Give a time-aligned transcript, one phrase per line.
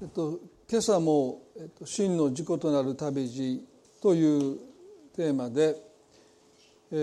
[0.00, 0.38] えっと、
[0.70, 3.66] 今朝も、えっと「真の事故となる旅路」
[4.00, 4.58] という
[5.16, 5.74] テーマで、
[6.92, 6.94] え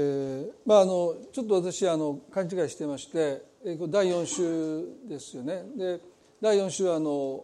[0.49, 5.65] ーまあ、あのちょっと私あの勘違いしてまして、えー、第4週ですよね。
[5.75, 5.99] で
[6.39, 7.43] 第4週はあの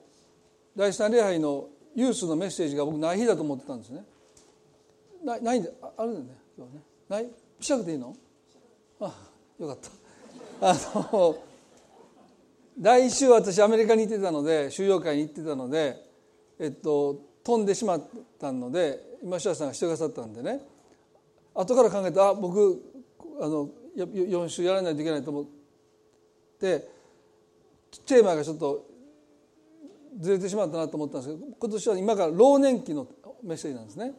[0.74, 4.06] 第三礼拝のユースのメッセージが僕ない日だと思ってたんですね。
[5.22, 6.82] ないないんであるんだよね今日ね。
[7.10, 7.30] ない？
[7.60, 8.16] しなくていいの？
[9.02, 9.14] あ
[9.60, 9.78] よかっ
[10.62, 10.70] た。
[10.70, 10.74] あ
[11.12, 11.51] の
[12.80, 15.98] 来週私アメリカに行ってたので収容会に行ってたので、
[16.60, 18.04] えっと、飛んでしまっ
[18.40, 20.62] たので今下さんがしてくださったんでね
[21.54, 22.82] 後から考えてあ僕
[23.42, 25.46] あの4週やらないといけないと思っ
[26.60, 26.88] て
[28.06, 28.86] テーマがちょっと
[30.20, 33.08] ずれてしまったなと思ったんですけど今年は今から老年期の
[33.44, 34.14] メッセージなんですね。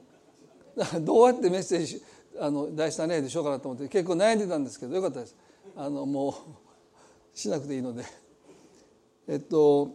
[1.01, 2.02] どうやってメッセージ
[2.38, 5.37] あの大事な例でしようかなと思って結構悩んでたんですけどよかったです。
[5.77, 8.05] あのもうしなくていいので。
[9.32, 9.88] えっと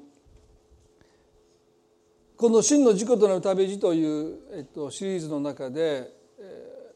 [2.35, 6.91] この「真の事故となる旅路」という、えっと、シリーズの中で、え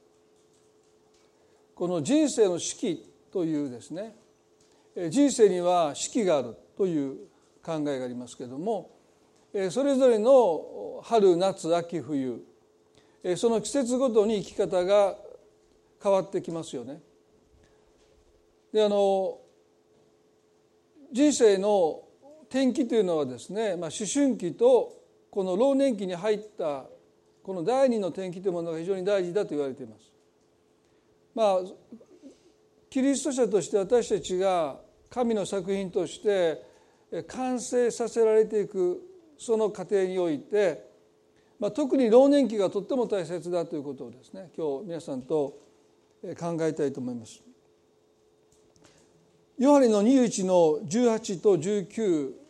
[1.76, 4.16] ー、この人生の四季というですね
[5.12, 7.28] 人生には四季があるという
[7.64, 8.90] 考えがありますけれども
[9.70, 12.44] それぞれの春夏秋冬
[13.36, 15.16] その季節ごとに生き方が
[16.02, 17.04] 変わってきますよね。
[18.74, 19.38] であの
[21.12, 22.02] 人生の
[22.52, 24.92] 転機というのはですね、まあ、思春期と
[25.30, 26.84] この老年期に入った
[27.42, 30.12] この第二の転機というものが非常に大事だと言われています。
[31.34, 31.60] まあ
[32.90, 36.62] キリスト者として私たちが神の作品として
[37.30, 39.02] 完成させられていく
[39.38, 40.92] その過程において、
[41.58, 45.58] まあ、特に老年期がとっても大切だということをですね今日皆さんと
[46.38, 47.42] 考えたいと思います。
[49.58, 52.41] ヨハネの21の18と19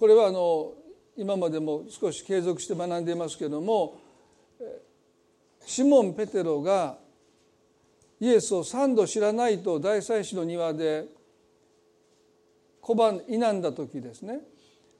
[0.00, 0.72] これはあの
[1.14, 4.00] 今までも少し継続して学んでいますけども
[5.66, 6.96] シモン・ペテロが
[8.18, 11.04] イエスを三度知らないと大祭司の庭で
[12.80, 14.40] 小判否んだ時ですね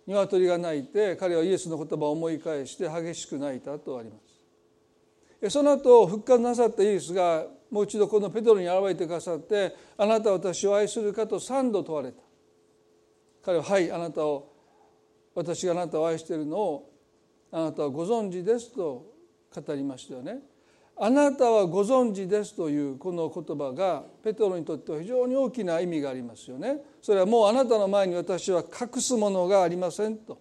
[0.07, 4.17] 鶏が鳴いて彼はイエスの言葉を思い返して激しく泣いたとありま
[5.41, 12.21] すその後復活なさったイエスがもう一度このペテロに現れてくださって「あなたは私を愛するか?」と三度問われた
[13.41, 14.60] 彼は「はいあなたを
[15.41, 16.93] 私があなたを愛しているのを
[17.51, 19.07] あなたはご存知ですと
[19.55, 20.41] 語りましたよね。
[20.99, 26.83] あなたはご存知ですというこの言葉がペトロにとっては非常に大きな意味がありますよね。
[27.01, 30.39] それはもうあなたの前に私は隠すものがありませんと。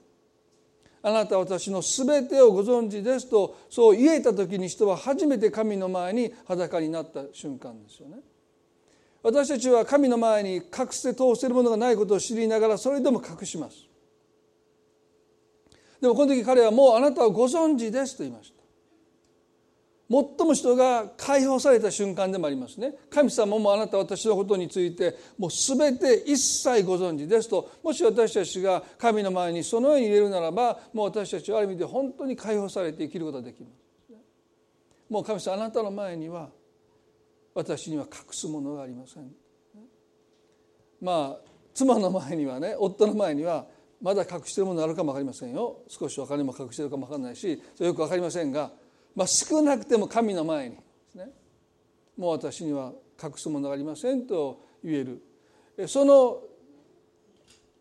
[1.02, 8.18] あなたは私の全てをご存知ですとそう言えた時に人は初めて神の前に裸になった瞬間ですよね。
[9.24, 13.89] 私たちは神の前に隠せ通せるものがないことを知りながらそれでも隠します。
[16.02, 18.60] でもこの時彼はもうあなたはご存知ですと言いました。
[20.10, 22.96] 最も人が解放された瞬間でもありますね。
[23.12, 27.70] 神様もあなた私のことについてもう全て一切ご存知ですと。
[27.84, 33.74] もし私たちが神の前にそのように入れるならばもう私たちはある意味で本当に解放されて生きることができます。
[35.12, 36.50] もう神様あなたの前には
[37.54, 39.32] 私には隠すものがありません。
[41.02, 43.68] まあ妻の前にはね夫の前には
[44.02, 45.82] まだ隠してるものあるかも分かりませんよ。
[45.88, 48.72] 少しお金も隠してるかも分かんないしそれよく分かりませんが、
[49.16, 51.30] まあ、少なくても神の前にですね。
[52.18, 55.88] もう私には隠すものがありませんと言える。
[55.88, 56.42] その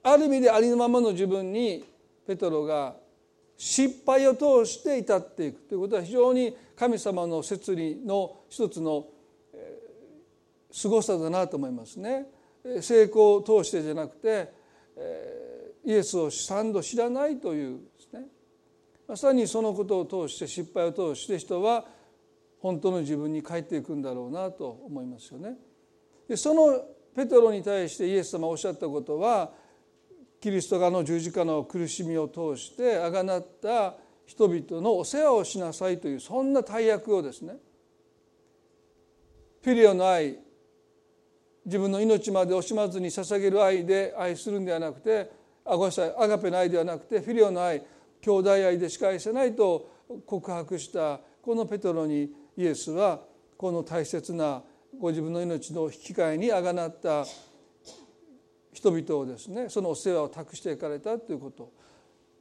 [0.02, 1.84] ある意味でありのままの自分に
[2.26, 2.96] ペトロが
[3.56, 5.60] 失敗を通して至っていく。
[5.62, 9.06] ということは非常に神様の摂理の一つの
[10.70, 12.26] すごさだなと思いますね。
[12.80, 14.52] 成功を通してじゃなくて、
[14.96, 15.48] え
[15.88, 18.26] イエスを三度知らないというですね
[19.08, 21.86] まさにそのことを通して失敗を通して人は
[22.60, 25.56] 本当の自分に帰っていくんだろうなと思いますよね。
[26.28, 26.78] でその
[27.16, 29.52] ペトロに対してイエス様おっしゃったことは
[30.42, 33.94] キリストがの十字架の苦しみを通してあがなった
[34.26, 37.54] 人々のお世話をしなさいというそんな大役をですね
[39.62, 40.36] フィリオの愛
[41.64, 47.82] 自分の命まで惜しまずに捧げる愛で愛するんではなくてあごめんなさいアガペの愛ではなくてフィリオの愛
[48.22, 49.90] 兄弟愛でしか愛せないと
[50.24, 53.20] 告白したこのペトロにイエスは
[53.56, 54.62] この大切な
[54.98, 57.26] ご自分の命の引き換えにあがなった
[58.72, 61.70] 人々をですねそのお世話を託していかれたということ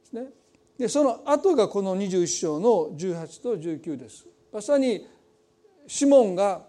[0.00, 0.30] ですね。
[0.78, 4.26] でその後がこの21章の18と19です。
[4.52, 5.06] まさに
[5.86, 6.62] シモンが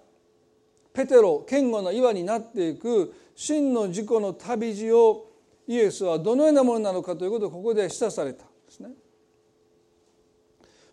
[0.94, 5.29] ペテロ堅固な岩になっていく真の自己の旅路を
[5.70, 8.90] イエスはどのようなものなのかということをここで示唆されたんですね。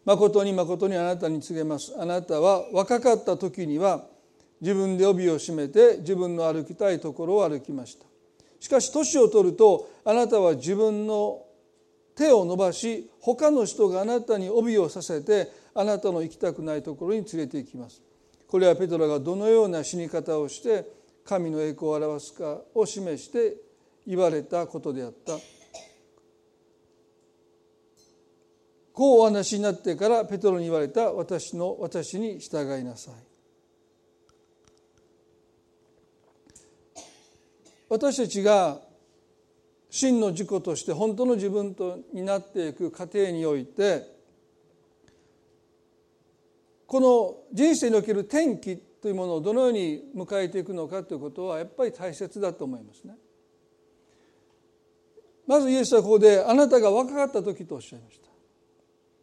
[0.04, 1.94] 誠に誠にあなたに告げます。
[1.98, 4.04] あなたは若かった時には
[4.60, 8.04] 自分で帯を締めて自分の歩きたいところを歩きました。
[8.60, 11.42] しかし年を取るとあなたは自分の
[12.14, 18.02] 手を伸ばし他の人があなたに帯をさせてあなたの行きたくないところに連れて行きます。
[18.46, 20.84] これはペトロがどのような死に方をして
[21.24, 23.64] 神の栄光を表すかを示して
[24.06, 25.38] 言われたことであった
[28.92, 33.14] こうお話になってからペトロに言われた私の私に従いなさい
[37.88, 38.80] 私たちが
[39.90, 44.16] 真の自己として本当の自分とになっていく過程において
[46.86, 53.16] この人生における転機というものをどのように迎えていくのかということはやっぱり大切だと思いますね。
[55.46, 58.26] まずイエスはここであなたが若かった時とおっしゃいました。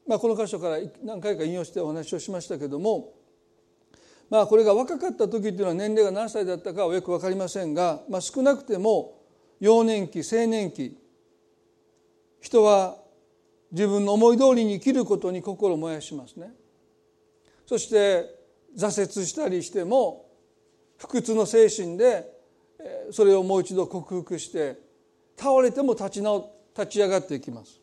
[0.08, 3.14] まあ、この箇所から何回か引用してお話をしましたけども、
[4.30, 9.22] まあ、これが若かった時というのは年齢が何歳だったかはよく分かりませんが、まあ、少なくても
[9.60, 10.98] 幼年期青年期
[12.42, 12.98] 人は
[13.72, 16.54] 自分の思い通りに生きることに心を燃やしますね。
[17.66, 18.26] そして
[18.78, 20.26] 挫折したりしても
[20.98, 22.30] 不屈の精神で
[23.12, 24.83] それをもう一度克服して
[25.38, 27.80] 倒れても立ち直立ち上がっていきます。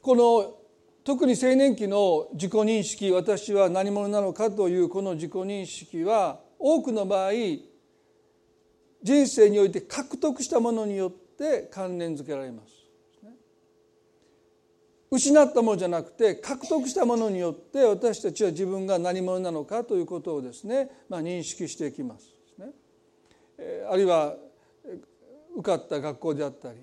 [0.00, 0.54] この
[1.04, 7.32] 特に青年期の自己認識私は何者なのかというこの自己認識は多くの場合
[9.02, 12.74] 人生において獲得したものによって関連づけられます。
[15.10, 22.34] 失ったものじゃなくて獲得したものによって私たちは自分が何者なのかということをですね、まあ、認識していきます。
[23.88, 24.34] あるいは
[25.54, 26.78] 受かった学校であったり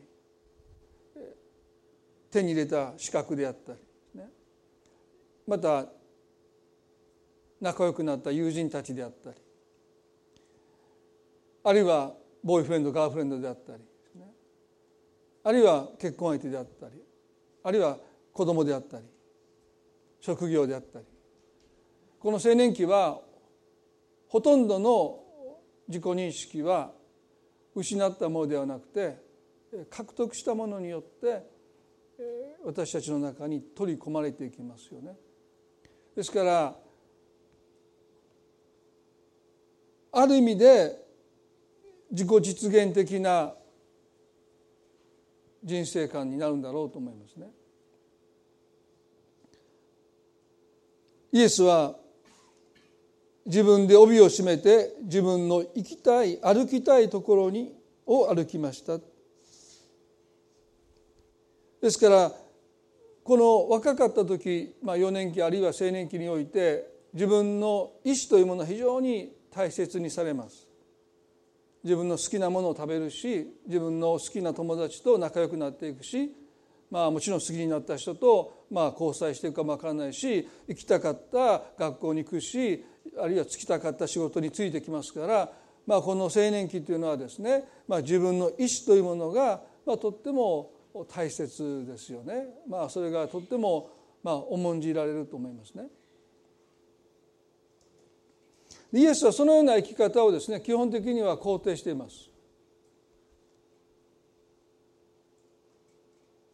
[2.32, 3.80] 手に入れた資格であったり、
[5.46, 5.86] また
[7.60, 9.36] 仲良くなった友人たちであったり
[11.64, 12.14] あるいは
[12.44, 13.84] ボーイフレンドガーフレンドであったり、
[15.44, 16.94] あるいは結婚相手であったり
[17.64, 17.98] あるいは
[18.34, 19.04] 子供であったり
[20.22, 21.06] 職業であったり。
[22.20, 23.20] この青年期は
[24.28, 25.20] ほとんどの
[25.88, 26.92] 自己認識は
[27.76, 29.18] 失ったものではなくて
[29.90, 31.44] 獲得したものによって
[32.64, 35.16] 私たちの中に取り込まれていきますよね。
[36.16, 36.76] ですから
[40.12, 40.98] ある意味で
[42.12, 43.54] 自己実現的な
[45.64, 47.50] 人生観になるんだろうと思いますね。
[51.32, 51.96] イエスは
[53.46, 57.74] 自分で帯を締めて自分の行きたい歩きたいところに
[58.06, 59.00] を歩きました。
[61.82, 62.32] ですから
[63.24, 70.68] この若かった時、まあ、幼年期あるいは青年期において自分の意思というものは非常に大切にされます。
[71.84, 76.32] 自分の好きなものを食べるし自分の好きな友達と仲良くなっていくし
[76.92, 82.86] まあもちろん好きになった人とまあ交際していくかもわからないし行きたかった学校に行くし
[83.20, 85.52] あるいは就きたかった仕事についてきますから、
[85.86, 90.72] まあ、この青年期というのはですね、まあ、自分の意思というものが、まあ、とっても
[91.10, 92.48] 大切ですよね。
[92.68, 93.90] まあ、それがとっても、
[94.24, 95.88] まあ、重んじられると思いますね。
[98.94, 102.32] イエスはそのような生き方をですね基本的には肯定しています。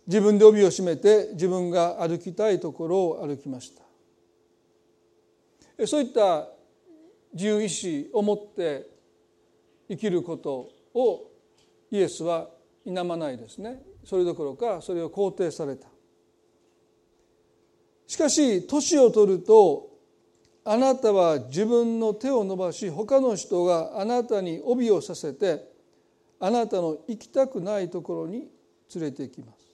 [0.08, 3.84] 自分で帯を締めて自分が歩きたいところを歩きました
[5.86, 6.48] そういった
[7.34, 8.89] 自由意志を持って
[9.89, 11.29] 生きることを
[11.91, 12.50] イエスは
[12.84, 13.81] 否まないですね。
[14.03, 15.88] それどころかそれを肯定された。
[18.07, 19.89] しかし年を取ると
[20.63, 25.63] あなたは自分の手を伸ばし他の人があなたに帯をさせて
[26.39, 28.50] あなたの行きたくないところに
[28.96, 29.67] 連れて行きます。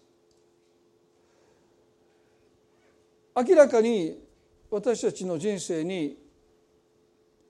[3.35, 4.22] 明らかに
[4.73, 6.17] 私たちの人生に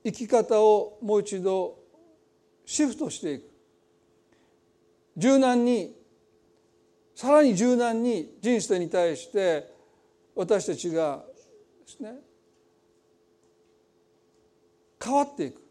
[0.03, 1.79] 生き方をもう一度
[2.65, 3.43] シフトしていく
[5.15, 5.95] 柔軟に
[7.15, 9.71] さらに柔軟に人生に対して
[10.35, 11.23] 私たちが
[11.85, 12.15] ですね
[15.01, 15.61] 変わっていく、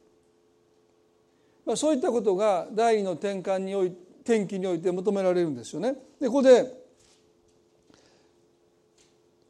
[1.67, 3.89] まあ、そういったことが第二の転換におい
[4.25, 5.97] 転機において求められるんですよね。
[6.19, 6.82] でここで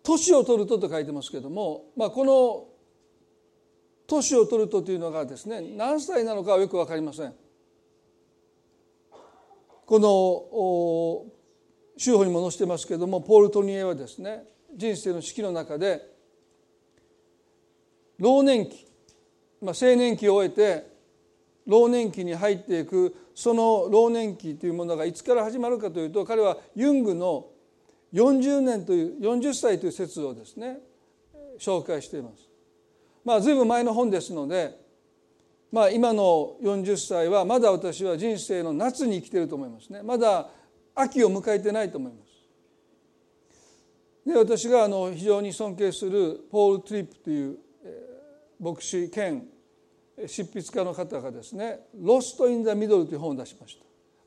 [0.02, 2.68] 年を取るとと書いてますけども、まあ、この
[4.06, 7.34] 年を取るとというのがですね何歳なのかはよく分かりません。
[9.86, 11.32] この
[11.98, 14.44] 州法にも載せてますけれどもポール・トニエはですね
[14.74, 16.00] 人生の式の中で
[18.18, 18.86] 老年期、
[19.60, 20.90] まあ、青年期を終えて
[21.66, 27.46] 老年期に入っていくその老年期というものがいつから始まるかというと彼はユングの
[28.12, 30.78] 40年という40歳という説をですね
[31.58, 32.48] 紹介しています。
[33.24, 34.78] まあ随分前の本ですので、
[35.70, 40.50] まあ、今の40歳はまだ私は人生の夏に生きていると思いますねまだ
[40.94, 42.32] 秋を迎えてないと思います。
[44.26, 47.58] で私があの非常に尊敬するポール・トリップという
[48.60, 49.48] 牧師兼
[50.26, 53.84] 執筆家の方がですね「Lost in the Middle」という本を出しました。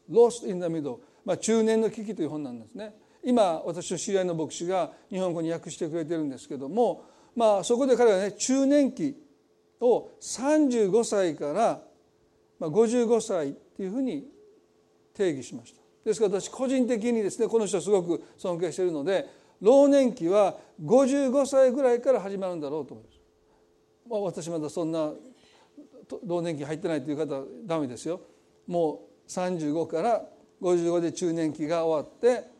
[0.09, 2.95] Lost in the Middle、まあ、中年の危機という本なんですね。
[3.25, 7.03] 今私の知り合いの牧師が日本語に訳してくれてるんですけども、
[7.35, 9.15] まあ、そこで彼はね中年期
[9.81, 11.81] を35歳から
[12.61, 14.27] 55歳っていうふうに
[15.15, 15.81] 定義しました。
[16.05, 19.27] ですから私個人的にですねこの人すごく尊敬しているので
[19.59, 23.19] 老年期は55歳ぐらいから始まるんだろうと思います。
[24.07, 25.11] まあ、私まだそんな
[26.23, 28.21] 老年期入ってないという方はダメですよ。
[28.67, 30.23] もう35から
[30.61, 32.54] 55で中年期が終わって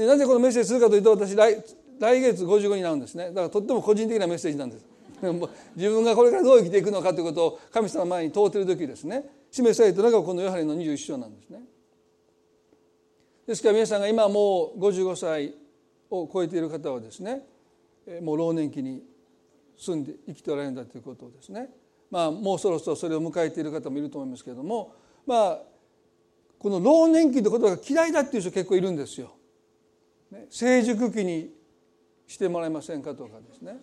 [0.00, 1.62] でなぜこのメッセージするかというと私来
[1.98, 3.26] 来月55になるんですね。
[3.28, 4.86] だからとっても個人的なメッセージなんです。
[5.76, 9.26] 自分がこれからどう生きていくのかということを神様の前に問うている時ですね。
[9.50, 11.60] 示されたのがこのヨハネの21章なんですね。
[13.46, 15.52] ですから皆さんが今もう55歳
[16.08, 17.42] を超えている方はですね
[18.22, 19.02] もう老年期に
[19.76, 21.68] 住んで生きておられるんだということをですね。
[22.10, 24.94] まあもうそろそろそれを迎えている方もいると思いますけれども
[25.26, 25.58] まあ
[26.58, 29.32] この老年期という言葉が嫌いだっていう人結構いるんですよ。
[30.48, 31.50] 成熟期に
[32.26, 33.76] してもらえませんかとかですね。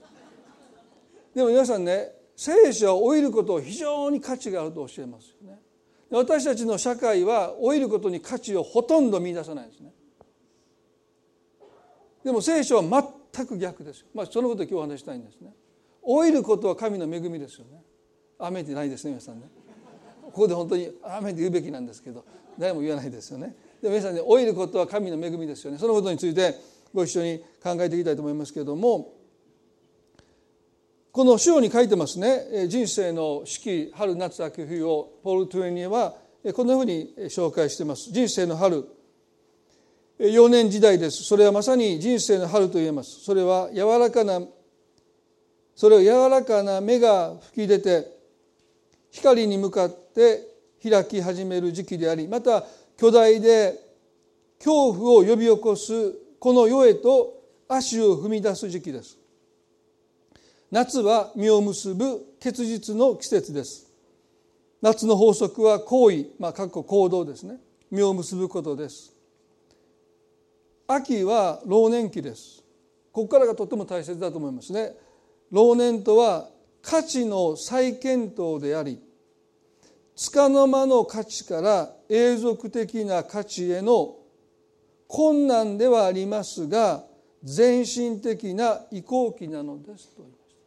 [1.36, 5.60] でも皆さんね聖書は老いることを非常に価値があると教えますよね。
[6.10, 9.92] 私たちの社会は老いることに価値をほとんど見出さないですね。
[12.24, 15.54] でも聖書は全く逆ですまあそのこと今日お話したいんですね。
[16.08, 17.82] 老いることは神の恵みですよね。
[18.39, 19.50] 雨ってないですね皆さんね。
[20.24, 22.24] ここで本当に雨って言うべきなんですけど
[22.58, 23.56] 誰も言わないですよね。
[23.81, 25.77] で皆さんね老いることは神の恵みですよね。
[25.77, 26.55] そのことについて
[26.93, 29.13] ご一緒に考えていきたいと思いますけれども
[31.12, 32.67] この章に書いてますね。
[32.67, 36.15] 人生の四季春夏秋冬をポール・トゥエニエは
[36.53, 38.12] こんなふうに紹介しています。
[38.12, 38.88] 人生の春。
[40.19, 41.24] 幼年時代です。
[41.24, 43.22] それはまさに人生の春と言えます。
[43.22, 44.41] それは柔らかな
[45.77, 48.07] それを柔らかな芽が吹き出て
[49.12, 50.41] 光に向かって
[50.84, 52.65] 開き始める時期でありまた
[52.98, 53.80] 巨大で
[54.58, 59.18] 恐怖を呼び起こすこの世へと足を踏み出す時期です。
[60.72, 63.88] 夏は実を結ぶ結実の季節です。
[64.82, 67.58] 夏の法則は行為まあかっこ行動ですね。
[67.92, 69.13] 実を結ぶことです。
[70.88, 72.63] 秋は老年期です。
[73.12, 74.96] ここからがとても大切だと思いますね。
[75.51, 76.50] 老年とは
[76.82, 79.00] 価値の再検討であり
[80.16, 84.15] 束の間の価値から永続的な価値への
[85.07, 87.05] 困難ではありますが
[87.43, 90.65] 全身的な移行期なのですと言いまし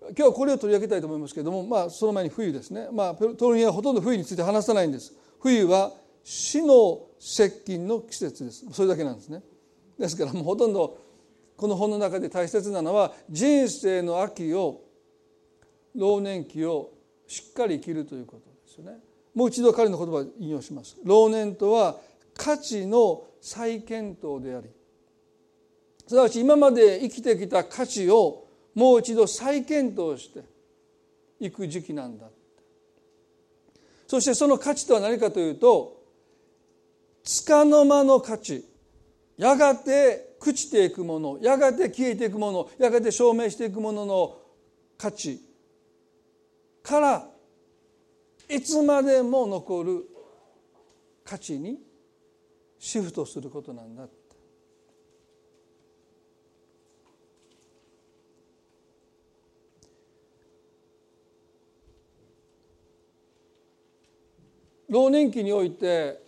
[0.00, 5.12] た今日はこれを取り上げたいと思いますけれども、まあ、その前に冬ですね、まあ、トルニアはほとんど冬について話さないんです。
[5.40, 8.66] 冬は死の接近の季節です。
[8.72, 9.42] それだけなんですね。
[9.98, 10.98] ですからもうほとんど
[11.56, 14.82] この本の中で大切なのは人生の秋を
[15.94, 16.92] 老年期を
[17.26, 18.98] しっかり生きるということですよね。
[19.38, 20.96] もう一度彼の言葉を引用します。
[21.04, 22.00] 老年とは
[22.34, 24.68] 価値の再検討であり。
[26.08, 30.42] すなわち今まで生きてきた価値をもう一度再検討して
[31.38, 32.26] いく時期なんだ
[34.08, 36.02] そしてその価値とは何かというと
[37.46, 38.64] 束の間の価値。
[39.36, 44.36] やがて朽ちていくものやがて消えていくものやがて証明していくものの
[44.96, 45.40] 価値
[46.82, 47.37] から
[48.48, 50.04] いつまでも残る
[51.24, 51.78] 価値に
[52.78, 54.14] シフトすることなんだって
[64.88, 66.22] 老年期において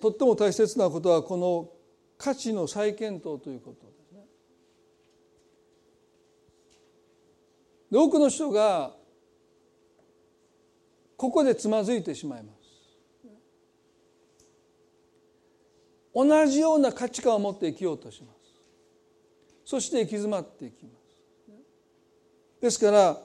[0.00, 1.70] とっても大切なことはこの
[2.18, 4.26] 価値の再検討ということですね。
[7.90, 8.97] で多くの人が
[11.18, 12.58] ここでつまずいてしまいます。
[16.14, 18.38] 同じような価値観を持って生きようとします。
[19.64, 20.96] そして行き詰まっていきます。
[22.60, 23.20] ですから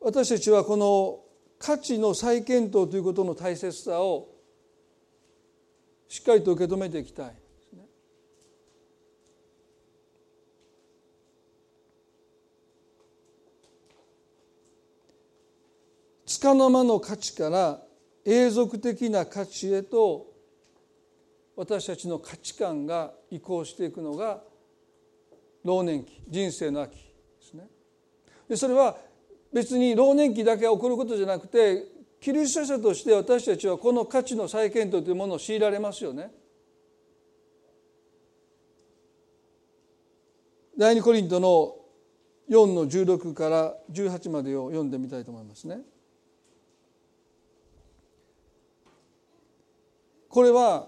[0.00, 1.20] 私たちはこの
[1.58, 4.28] 価値の再検討ということの大切さを
[6.08, 7.36] しっかりと受け止めていきたい。
[16.38, 17.80] つかの間の価値から
[18.24, 20.28] 永続的な価値へと
[21.56, 24.40] 私たちの価値観が移行していくのが
[25.64, 27.02] 老年期人生の秋で
[27.40, 27.66] すね。
[28.48, 28.96] でそれは
[29.52, 31.86] 別に老年期だけ起こることじゃなくて
[32.20, 36.30] キリスト者として私たちはこの価値の再検討というものを強いられますよね。
[40.78, 41.74] 第二コリントの
[42.48, 45.80] 4の16から18までを読んでみたいと思いますね。
[50.38, 50.86] これは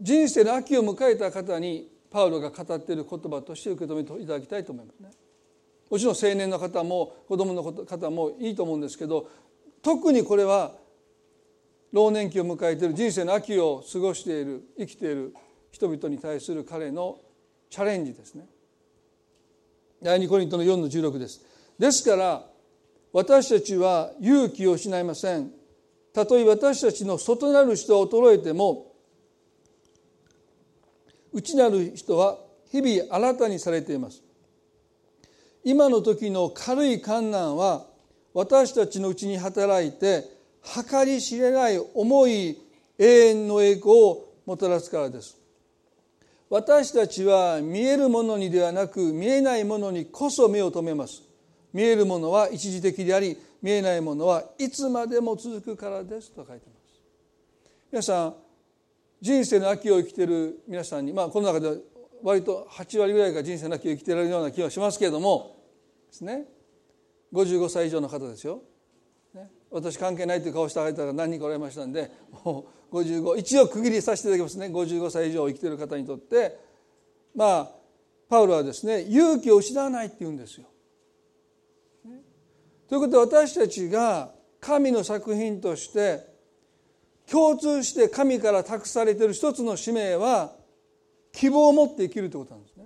[0.00, 5.10] 人生の秋を迎えた方にパウロが語っている言葉として受け止めていただきたいと思いますね。
[5.90, 9.28] もちろん青年の方も子供の方もいいと思うんですけど
[9.82, 10.72] 特にこれは
[11.92, 15.34] 老年期を迎えている人生の秋を過ごしている生きている
[15.72, 17.18] 人々に対する彼の
[17.68, 18.46] チャレンジですね。
[20.02, 21.44] 第2コリントの4の16です。
[21.78, 22.46] ですから
[23.12, 25.55] 私たちは勇気を失いません。
[26.16, 28.94] たとえ私たちの外なる人は衰えても
[31.30, 32.38] 内なる人は
[32.72, 34.22] 日々新たにされています。
[35.62, 37.84] 今の時の軽い観難は
[38.32, 40.24] 私たちのうちに働いて
[40.90, 42.62] 計り知れない重い
[42.98, 45.36] 永遠の栄光をもたらすからです。
[46.48, 51.22] 私たちは見えるものにではなく見えないものにこそ目を留めます。
[51.74, 57.02] 見えるものは一時的であり見えないものはいつまでも続くからですと書いてます。
[57.90, 58.34] 皆さん
[59.20, 61.74] 人生の秋を生きてる皆さんにまあこの中では
[62.22, 65.56] 割と8割ぐらいが人生の秋を生きているような気はしますけれども
[66.06, 66.44] ですね。
[67.32, 68.62] 55歳以上の方ですよ、
[69.34, 72.12] ね、私関係ないという顔してあげたら何人かおられましたんで
[72.44, 74.66] もう55一応区切りさせていただきますね。
[74.66, 76.56] 55歳以上生きてる方にとって。
[77.34, 77.70] まあ
[78.28, 80.68] パウロはですね勇気を失わないって言うんですよ。
[82.88, 86.26] ということで私たちが神の作品として
[87.30, 90.54] 共通して神から託されている一つの使命は
[91.32, 92.84] 希望を持って生きるということなんですね。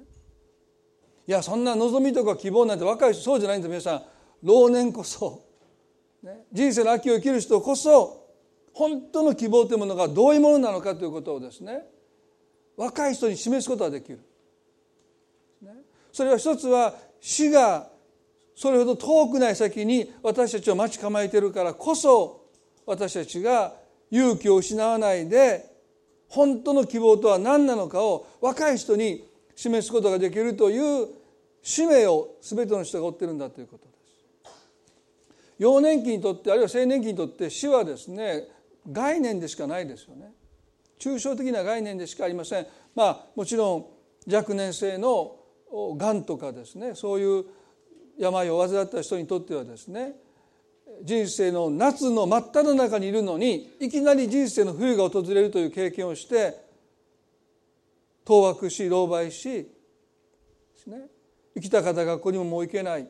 [1.26, 4.02] いやそんな望みとか希望なんて若い人そうじゃないんです皆さん
[4.42, 5.44] 老年こそ、
[6.22, 8.26] ね、人生の秋を生きる人こそ
[8.72, 11.84] 本当の希望というものがどういうものなのかということをですね
[12.76, 14.20] 若い人に示すことができる。
[16.12, 17.88] それは一つは死が
[18.54, 22.46] それほど遠くない先に私たちを待ち構えているからこそ
[22.86, 23.74] 私たちが
[24.10, 25.70] 勇気を失わないで
[26.28, 31.08] 本当の希望とは何なのかを若い人に示すことができるという
[31.62, 34.00] 使命を全ての人が負っているんだということです。
[35.58, 38.44] 幼年期にとってあるいは青年期にとって死はですね
[38.90, 40.32] 概念でしかないですよね。
[40.98, 42.66] 抽象的な概念でしかありません。
[42.94, 43.86] まあもちろん
[44.32, 45.36] 若年性の
[45.96, 47.44] がんとかですねそういう
[48.20, 50.12] 病を患った人にとってはですね
[51.02, 56.54] 人生の夏の真っ只中にいるのにいきなり人生の冬が訪れるという経験をして
[58.24, 59.68] 当惑し狼狽しで
[60.76, 61.06] すね。
[61.54, 63.08] 生きた方学校にももう行けない。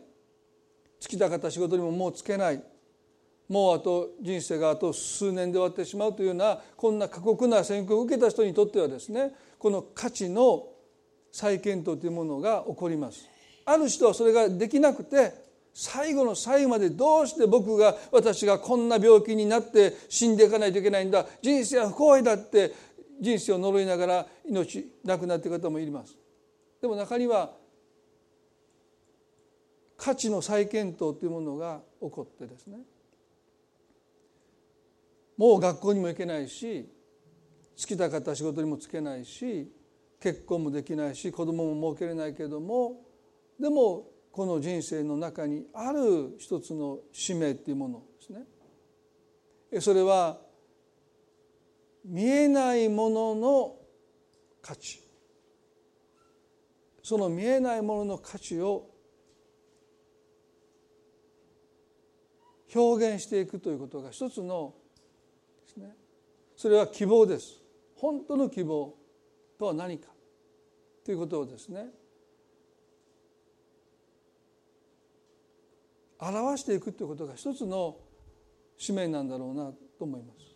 [1.01, 2.63] 尽きた方仕事にももうつけない。
[3.49, 10.69] もうあと人生があと数年で終わってしまうというようなこんな過酷な選挙を受けた人にとってはですねこの価値の
[11.33, 13.30] 再検討というものが起こります。
[13.71, 15.33] ある人はそれができなくて
[15.73, 22.75] 最後の最後までどうして僕が私がこんな病気になって死んでいかないといけないんだ人生は不幸だって
[23.21, 26.17] 人生を呪いながら命亡くなっている方もいます。
[26.81, 27.53] でも中には
[29.97, 32.79] 価値の再検討というものが起こってですね。
[35.37, 36.89] もう学校にも行けないし
[37.81, 39.71] 好きた方仕事にも就けないし
[40.21, 43.10] 結婚もできないし子供も設けれないけれども
[43.61, 49.81] でもこの人生の中にある一つの使命っていうものですね。
[49.81, 50.41] それは
[52.05, 53.77] 見えないものの
[54.63, 55.01] 価値。
[57.03, 58.89] その見えないものの価値を
[62.75, 64.75] 表現していくということが一つの
[65.67, 65.97] ですね。
[66.57, 67.63] それは希望です。
[67.97, 68.95] 本当の希望
[69.59, 70.09] とは何か
[71.05, 72.00] ということをですね。
[76.21, 77.97] 表していくということが一つの
[78.77, 80.51] 使命なんだろうなと思います。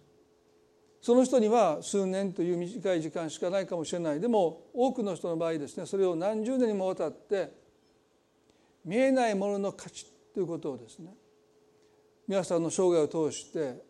[1.05, 7.53] その人には数年という短い時間しかないかもしれないでも多くの人の場合ですねそれを何十年にもわたって
[8.87, 11.13] 見えないものの価値ということをですね
[12.27, 13.85] 皆さんの生涯を通して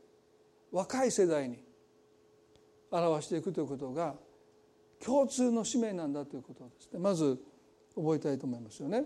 [0.72, 1.62] 若い世代に
[2.90, 4.16] 表していくということが
[5.00, 7.38] 共通の使命なんだということをですねまず
[7.94, 9.04] 覚えたいと思いますよね。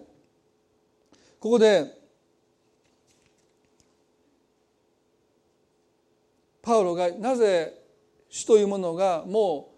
[1.38, 2.07] ここで
[6.68, 7.72] パウロがなぜ
[8.28, 9.70] 死というものがも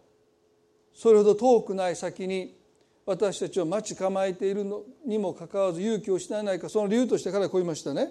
[0.93, 2.57] うそれほど遠くない先に
[3.07, 8.11] 私たちを待ち構えているのにもかかわらず勇気を失わないかその理由としてからこう言いましたね。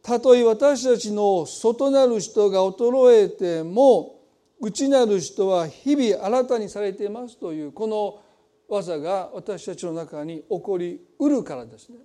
[0.00, 4.20] たとえ私たちの外なる人が衰えても
[4.60, 8.22] 内なる人は日々新たにされていますというこの
[8.68, 11.98] 技が私たちの中に起こりうるからですね。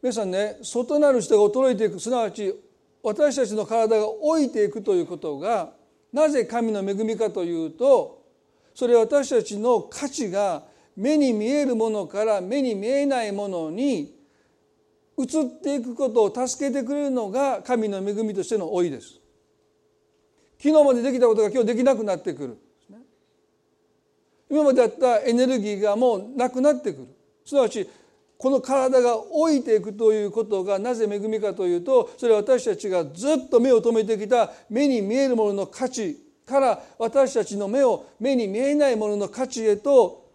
[0.00, 2.54] 皆さんね外なる人が衰えていくすなわち
[3.02, 5.72] 私たちの体が老いていくということが
[6.12, 8.22] なぜ神の恵みかというと
[8.74, 10.62] それは私たちの価値が
[10.96, 14.14] 目に見えるものから目に見えないものに
[15.18, 19.20] 移っていくことを助けてくれるのが神の恵みとしての老いです。
[20.62, 22.58] 昨日までできたことが今日できなくなってくる。
[24.50, 27.08] 今まであったエネルギーがもうなくなってくる。
[27.44, 27.88] すなわち
[28.38, 40.30] この体が老いていくということがなぜ恵みかというとそれは私たちがずっと目を留めてきた目に見えるものの価値から私たちの目を目に見えないものの価値へと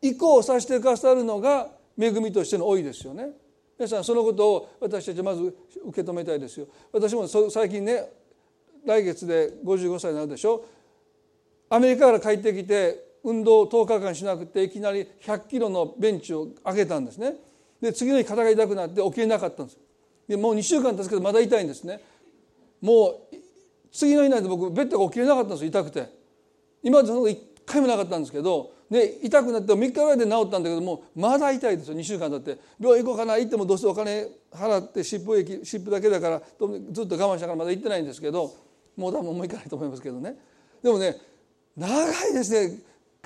[0.00, 3.30] 移行させてくださるのが恵みとしての老いですよね。
[3.78, 5.42] 皆さんそのことを私たちまず
[5.84, 6.66] 受け止めたいですよ。
[6.92, 8.08] 私も最近ね
[8.86, 10.64] 来月で55歳になるでしょ
[11.68, 17.36] アメリカから帰ってきて運動を10日間しなくていきなり100キロのベンチを上げたんですね。
[17.80, 19.78] で次の日肩が痛くなって起きれなかったんです
[20.28, 22.00] でもう2週間経つけどまだ痛いんですね。
[22.80, 23.36] もう
[23.92, 26.06] 次の日なんて僕ベッドが起きれなかったんです痛くて。
[26.82, 32.58] 今までそのこと1回もなかったんですけどで痛くなって3日ぐらいで治ったんだけどもまだ痛いですよ2週間経って。
[32.80, 36.42] 病院行こうかな行ってもどうせお金払って湿布液湿布だけだから
[36.90, 38.52] ずっと我慢したからまだ行ってないんですけど
[38.96, 40.36] もう多分もう行かないと思いますけどね。
[40.82, 41.16] でもね
[41.76, 42.78] 長いですね。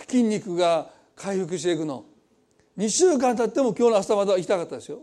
[0.04, 2.04] 筋肉が回復していくの。
[2.76, 5.00] 2週間経っても今日の朝までは痛かったですよ。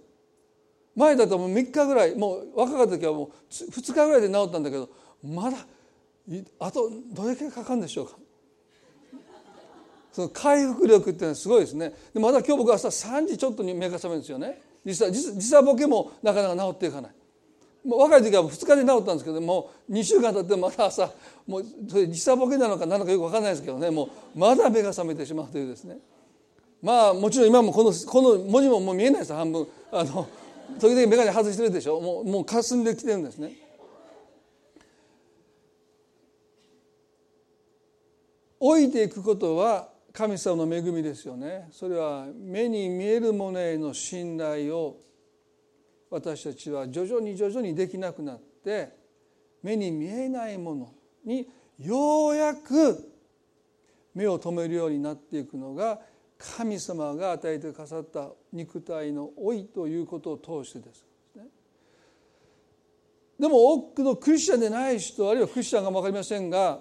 [0.95, 4.89] 前だともう3日ぐらいもう若かった時はもう2日ぐらいで治ったんだけど
[5.23, 5.57] まだ
[6.59, 8.15] あとどれだけかかるんでしょうか。
[10.11, 11.91] その回復力っていうのはすごいですね。
[12.13, 14.61] でまだ今日僕朝3時ちょっとに目が覚めるんですよね。
[14.85, 17.11] 実は時差ボケもなかなか治っていかない。
[17.85, 21.11] もう若い時は2日で治ったんですけどもう2週間経ってまた朝
[21.45, 25.97] もうそれ時差ボケなのか何のかよく分かんないですけどねもうまだ目が覚めてしまうというですね。
[26.81, 29.67] まあもちろん今もこのこの文字ももう見えないです半分。
[29.91, 30.27] あの
[30.79, 31.99] 時々眼鏡外してるでしょ。
[31.99, 33.53] もうもう霞んできてるんですね。
[38.59, 41.67] 老いていくことは神様の恵みですよね。
[41.71, 44.97] それは目に見えるものへの信頼を
[46.13, 48.89] 私たちは徐々に徐々にできなくなって
[49.63, 50.93] 目に見えないもの
[51.25, 51.49] に
[51.79, 53.11] ようやく
[54.13, 55.99] 目を留めるようになっていくのが
[56.37, 61.03] 神様が与えてくださった肉体の老いということを通してです。
[63.39, 66.79] でも多くのクリスチャンでない人あるいはクリスチャンかも分かりませんが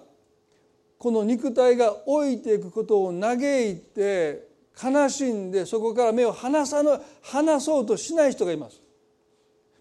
[0.99, 3.39] この肉体が老いていくことを嘆
[3.71, 4.47] いて
[4.81, 8.82] 悲しんでそこから目を離さの離そうとしない人がいます。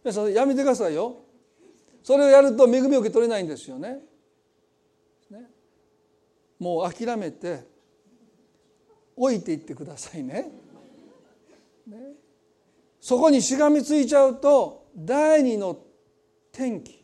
[0.03, 1.17] 皆さんやめてくださいよ。
[2.03, 3.99] それをやると恵みを受け取れないんですよね。
[5.29, 5.49] ね。
[6.59, 7.63] もう諦めて
[9.15, 10.51] 置いていってくださいね。
[11.87, 11.97] ね。
[12.99, 15.77] そこにしがみついちゃうと第二の
[16.51, 17.01] 転機。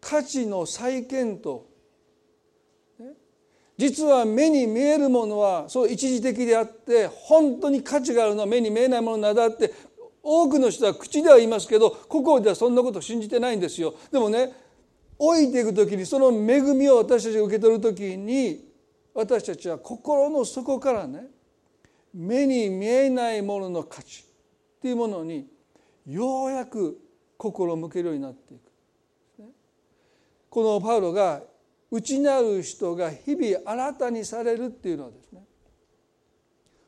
[0.00, 1.62] 価値の再検討。
[3.80, 9.72] 実は目に見えるものはそう一時的であって本当に価値があるのは目に見えないものなだって
[10.22, 14.52] 多くの人は口では言いますけど心ではそんなこと信じてないんですよでもね
[15.18, 18.64] 老いていく時にその恵みを私たちが受け取る時に
[19.14, 21.26] 私たちは心の底からね
[22.14, 24.24] 目に見えないものの価値
[24.78, 25.46] っていうものに
[26.06, 26.98] ようやく
[27.36, 28.70] 心を向けるようになっていく。
[30.48, 31.42] このパウロが
[31.90, 35.42] 内なる人が日々新たにされるっていうのはですね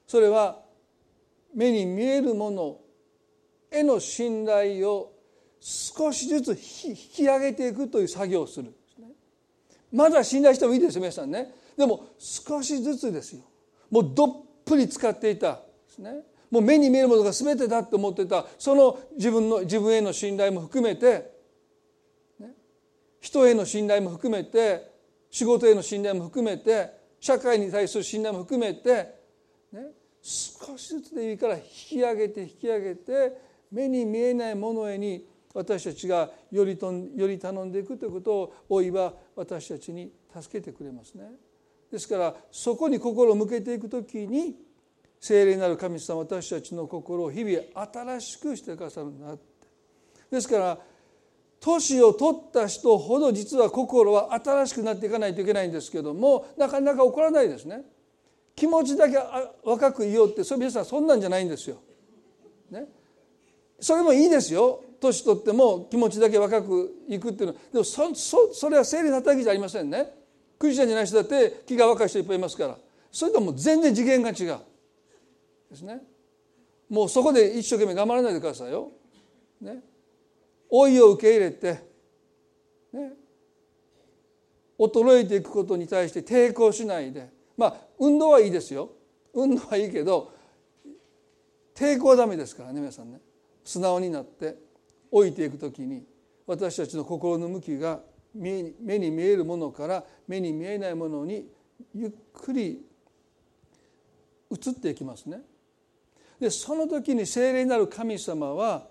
[0.07, 0.61] それは
[1.55, 2.79] 目に見えるもの
[3.73, 5.13] への信頼を
[5.61, 9.09] 少しずつ引き上げていくという作業をするんですね。
[9.93, 11.53] まだ信頼してもいいですよ皆さんね。
[11.77, 13.43] でも少しずつですよ。
[13.91, 14.29] もうどっ
[14.65, 16.25] ぷり使っていたですね。
[16.51, 21.33] もう目に見えるものが全てだと思ってたその自分の自分への信頼も含めて、
[22.39, 22.51] ね、
[23.21, 24.93] 人への信頼も含めて
[25.31, 29.15] 仕事への信頼も含めて社会に対する信頼も含めて、
[29.73, 29.87] ね、
[30.21, 41.25] 少しずつでいいから引き上げて引き上げて目に見えないものへに私たちがよりとより頼んでいくということを老いは私たちに助けてくれますね。
[41.91, 44.57] ですからそこに心を向けていく時に
[45.21, 47.59] 聖霊なる神様私たちの心を日々
[47.93, 49.43] 新しくしてくださるんだって
[50.31, 50.79] ですから
[51.61, 57.83] 年を取った人ほど実は心は新しくなっていかないといけないんですけどもなかなか起こらないですね
[58.57, 59.17] 気持ちだけ
[59.63, 61.77] 若くいようってそれ皆さんそんなんじゃないんですよ。
[62.71, 62.87] ね、
[63.83, 64.81] それもいいですよ。
[65.01, 67.55] 年取っても気持ちだけ若くいくっていうの。
[67.55, 70.15] はでもそそそれは生理の働きじゃありませんね。
[70.57, 72.79] クリスチャンじゃない人だって気が若い人いっぱいいますから。
[73.11, 74.61] それとも全然次元が違う。
[75.69, 76.01] ですね。
[76.89, 78.93] もうそこで一生懸命頑張らないでくださいよ。
[79.61, 79.83] ね、
[80.71, 81.81] 老いを受け入れて、
[82.93, 83.13] ね、
[84.79, 87.29] 衰えていくことに対して抵抗しないで。
[87.57, 88.91] まあ運動はいいですよ。
[89.35, 90.31] 運動はいいけど
[91.75, 93.21] 抵抗はダメですからね皆さんね。
[93.65, 94.57] 素直になって
[95.13, 96.05] 老いていく時に
[96.47, 98.01] 私たちの心の向きが
[98.35, 101.47] 目に見えるものから目に見えないものに
[101.95, 102.85] ゆっくり
[104.51, 105.41] 移っていきますね。
[106.41, 108.89] でその時に聖霊なる神様は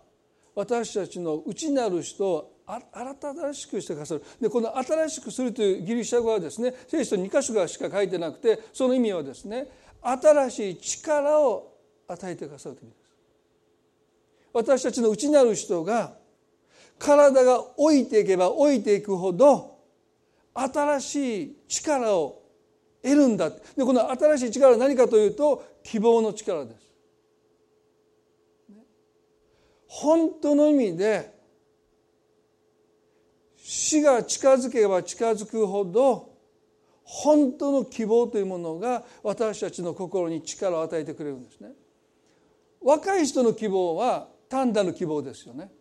[0.55, 9.67] 私たちの内なる人を新しくしてくださるでこの新しくするというギリシャ語はですね聖書2箇所しか書いてなくてその意味はですね
[10.01, 11.73] 新しい力を
[12.07, 12.91] 与えてくださるという
[14.53, 16.13] 私たちの内なる人が
[16.99, 19.79] 体が老いていけば老いていくほど
[20.53, 22.41] 新しい力を
[23.01, 26.91] 得るんだでこの新しい力は何かというと希望の力です
[29.87, 31.33] 本当の意味で
[33.57, 36.31] 死が近づけば近づくほど
[37.03, 41.71] 本当の希望というものが私たちの心に力を与えてくれるんですね。
[42.81, 45.71] 若い人の希望は単なる希望ですよね。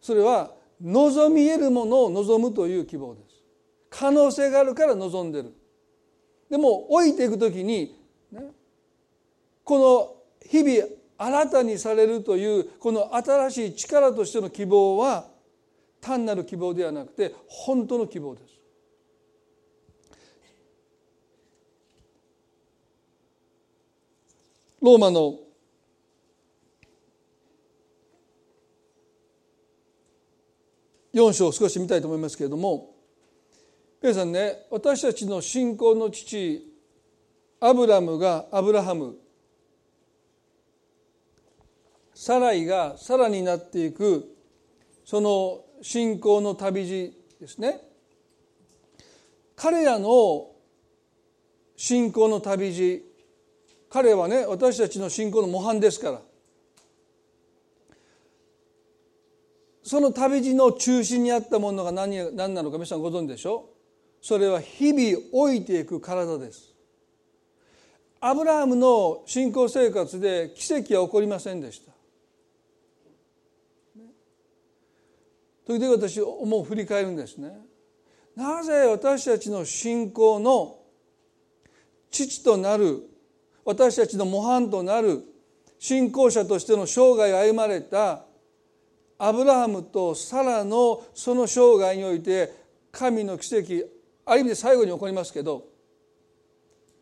[0.00, 0.50] それは
[0.82, 3.44] 望み得るものを望むという希望です。
[3.88, 5.54] 可能性があるから望んでる。
[6.50, 7.96] でも老いていく時に、
[8.32, 8.50] ね、
[9.62, 15.28] この日々新たにされるというこの新しい力としての希望は
[16.00, 18.46] 単なる希望ではなくて本当の希望です。
[24.82, 25.45] ローマの
[31.16, 32.94] 4章を少し見たいと思いますけれども
[34.02, 36.62] 皆さんね私たちの信仰の父
[37.58, 39.16] アブラムがアブラハム
[42.14, 44.36] サライがさらになっていく
[45.06, 47.80] その信仰の旅路ですね。
[49.54, 50.50] 彼らの
[51.76, 53.02] 信仰の旅路
[53.88, 56.20] 彼はね私たちの信仰の模範ですから
[59.86, 63.70] その旅路の中心にあったものが何何なのか皆さんご存知でしょ
[64.20, 66.74] それは日々老いていく体です。
[68.18, 71.92] アブラハムの信仰生活で奇跡は起こりませんでした。
[75.68, 77.56] 時々私思う振り返るんですね。
[78.34, 80.80] なぜ私たちの信仰の
[82.10, 83.04] 父となる
[83.64, 85.22] 私たちの模範となる
[85.78, 88.25] 信仰者としての生涯を歩まれた
[89.18, 92.52] アブラハムとサラのその生涯において
[92.92, 93.88] 神の奇跡
[94.24, 95.64] ある意味で最後に起こりますけど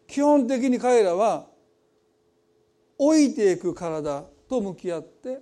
[0.07, 1.47] 基本的に彼らは
[2.99, 5.41] 老いていく体と向き合って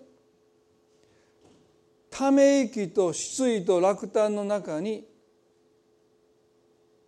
[2.11, 5.07] ため息と失意と落胆の中に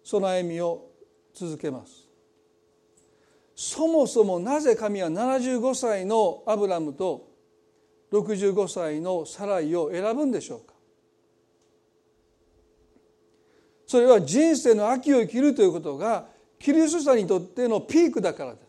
[0.02, 0.90] その歩みを
[1.34, 2.08] 続けます。
[3.56, 7.33] そもそもなぜ神は75歳のアブラムと
[8.20, 10.74] 65歳のサライを選ぶんでしょうか？
[13.86, 16.26] それは人生の秋を生きるということが
[16.58, 18.64] キリスト者にとってのピークだからです。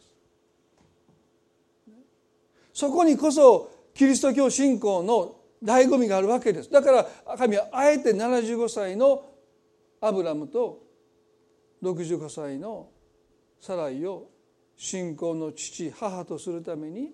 [2.74, 6.70] そこにこそキリスト教信仰の醍醐味があるわけです。
[6.70, 7.06] だから
[7.38, 9.24] 神はあえて75歳の
[10.02, 10.84] アブラムと
[11.82, 12.90] 65歳の
[13.62, 14.28] サライを
[14.76, 17.12] 信仰の父母とするために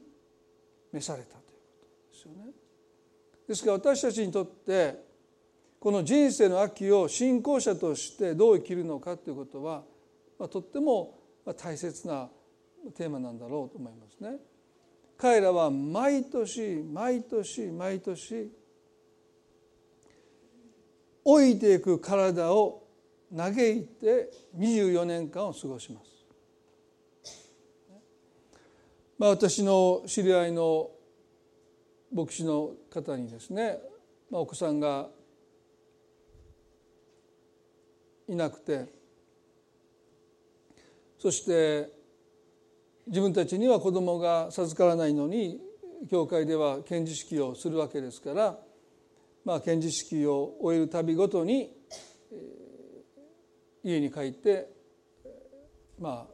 [0.91, 1.40] 召された。
[2.21, 2.51] ですよね。
[3.47, 4.95] ですから私たちにとって
[5.79, 9.83] この人生の秋を信仰者としてどう生きるのかということは、
[10.37, 11.17] まあ、とっても
[11.57, 12.29] 大切な
[12.95, 14.37] テーマなんだろうと思いますね。
[15.17, 18.51] 彼らは毎年毎年毎年
[21.25, 22.83] 老いていく体を
[23.35, 26.11] 嘆いて24年間を過ごします。
[29.17, 30.89] まあ、私の知り合いの
[32.13, 33.79] 牧師の方にですね、
[34.29, 35.07] まあ、お子さんが
[38.27, 38.85] いなくて
[41.17, 41.89] そして
[43.07, 45.59] 自分たちには子供が授からないのに
[46.09, 48.57] 教会では献辞式をするわけですから、
[49.45, 51.71] まあ、献辞式を終えるたびごとに
[53.83, 54.69] 家に帰って
[55.99, 56.33] まあ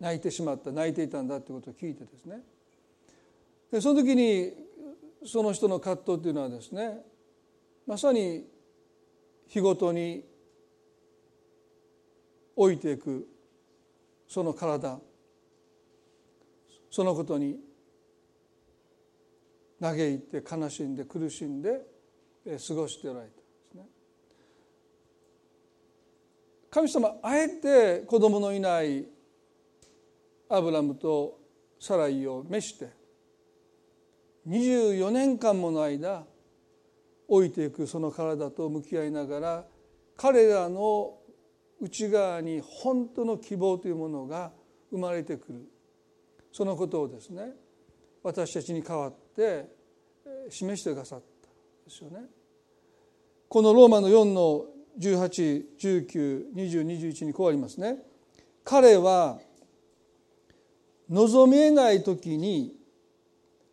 [0.00, 2.40] 泣いてしまった泣いていたんだということを聞いてですね。
[3.70, 4.52] でその時に
[5.24, 6.98] その人の葛藤というのはですね
[7.86, 8.46] まさに
[9.48, 10.24] 日ごとに
[12.56, 13.26] 老いていく
[14.28, 14.98] その体
[16.90, 17.58] そのことに
[19.80, 21.80] 嘆いて悲しんで苦しんで
[22.44, 23.86] 過ごしておられたんですね。
[26.70, 29.06] 神様あえて子供のいない
[30.48, 31.38] アブラムと
[31.78, 32.99] サライを召して
[34.48, 36.24] 24年間もの間
[37.28, 39.64] 老いていくその体と向き合いながら
[40.16, 41.18] 彼らの
[41.80, 44.52] 内側に本当の希望というものが
[44.90, 45.60] 生まれてくる
[46.52, 47.52] そのことをですね
[48.22, 49.68] 私たちに代わって
[50.50, 51.26] 示してくださった
[51.88, 52.20] ですよね。
[53.48, 54.66] このローマの4の
[54.98, 57.98] 18192021にこうありますね。
[58.62, 59.40] 彼は
[61.08, 62.74] 望みえない時に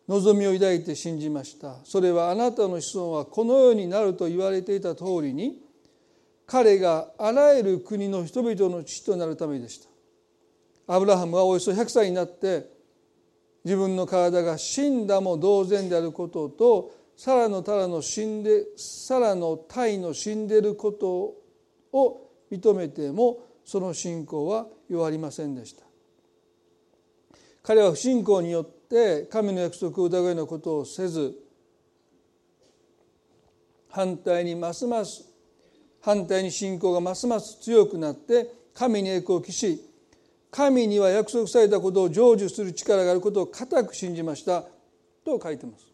[0.08, 1.76] 望みを抱いて信じました。
[1.84, 5.58] それはあなたの子孫はこのようになると言われていた通りに
[6.46, 9.78] 彼があらゆる国の人々の父となるためでし
[10.86, 10.94] た。
[10.94, 12.70] アブラハムはおよそ100歳になって
[13.64, 21.34] 自分の体が死んだも同然であることとサラのタラの死んでサラの体の死んでいること
[21.92, 25.82] を認めてもその信仰は弱りませんでした。
[27.62, 28.77] 彼は不信仰によって
[29.30, 31.34] 神の約束を疑うようなことをせず
[33.90, 35.28] 反対にますます
[36.00, 39.84] 反対に信仰がますます強くなって神に栄光を期し
[40.50, 44.64] 神には約束されたことを成就する力があることを固く信じました
[45.24, 45.84] と書いてます。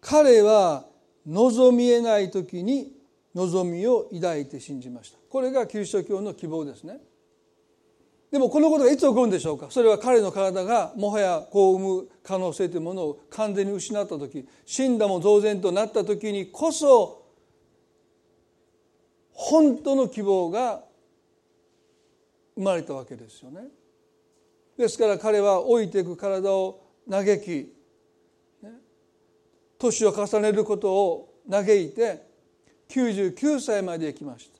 [0.00, 0.86] 彼は
[1.26, 2.92] 望みえない時に
[3.34, 5.18] 望みを抱いて信じました。
[5.28, 7.00] これがキリスト教の希望ですね。
[8.30, 9.68] でもこのことがいつ起こるんでしょうか？
[9.70, 17.24] それは彼の体がもはや子を産む可能性というものを完全に失った時死んだも同然となった時にこそ
[19.32, 20.82] 本当の希望が
[22.56, 23.68] 生まれたわけですよね。
[24.76, 27.72] ですから彼は老いていく体を嘆き
[29.78, 32.26] 年を重ねることを嘆いて
[32.88, 34.58] 99歳まで行きました。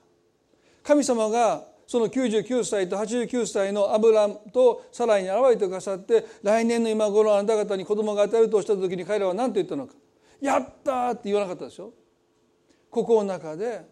[0.82, 9.94] 神様がその99歳と89歳のアブラムとサライに現れてくださって来年の今頃あなた方に子供が与えるとした時に彼らは何と言ったのか
[10.40, 11.92] 「やった!」って言わなかったでしょ。
[12.90, 13.82] 心の中で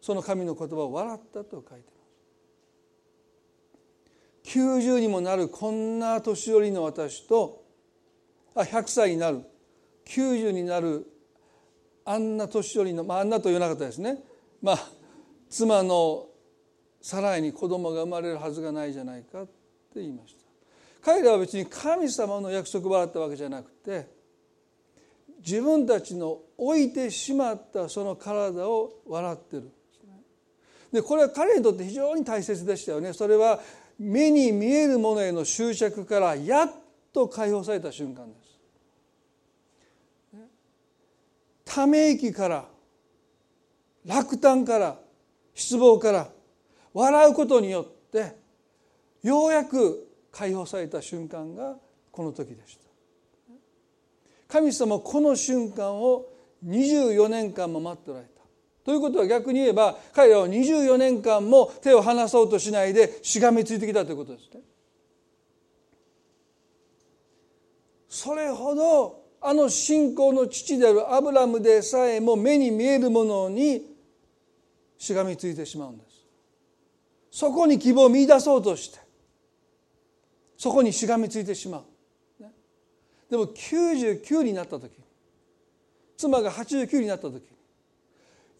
[0.00, 1.86] その神の言葉を笑ったと書いて
[4.44, 4.56] ます。
[4.56, 7.64] 90にもなるこんな年寄りの私と
[8.54, 9.42] あ100歳になる。
[10.04, 11.06] 90になる
[12.04, 14.22] あんな年寄りの、まあ、あんなと言わなかったですね。
[14.60, 14.90] まあ
[15.48, 16.28] 妻の
[17.02, 19.50] サライに子供が生まれるはずがないじゃないかって
[19.96, 20.42] 言いました。
[21.04, 24.08] 彼らは別に神様の約束を笑ったわけじゃなくて
[25.44, 29.70] 自分たちの置いてしまったその体を笑ってる。
[30.92, 33.12] でこれは彼にとって非常に大切でしたよね。
[33.12, 33.60] それは
[33.98, 36.72] 目に見えるものへの執着からやっ
[37.12, 38.42] と解放された瞬間です。
[41.64, 42.64] ため息から
[44.04, 44.98] 落胆から
[45.54, 46.28] 失望から
[46.92, 48.36] 笑うことによって
[49.22, 51.76] ようやく解放された瞬間が
[52.10, 52.82] この時でした。
[54.48, 56.26] 神様この瞬間を
[56.66, 58.32] 24年間も待っておられた。
[58.84, 64.60] ということは逆に言えば彼らは24年間も手を離そうとしないでしがみついてきたということですね。
[68.08, 73.82] それほどあの信仰の父であるアブラムでさえも目に見えるものに
[74.98, 76.11] しがみついてしまうんです。
[77.32, 79.00] そこに希望を見出そうとして
[80.58, 81.84] そこにしがみついてしまう、
[83.28, 84.92] でも99になった時
[86.18, 87.42] 妻が89になった時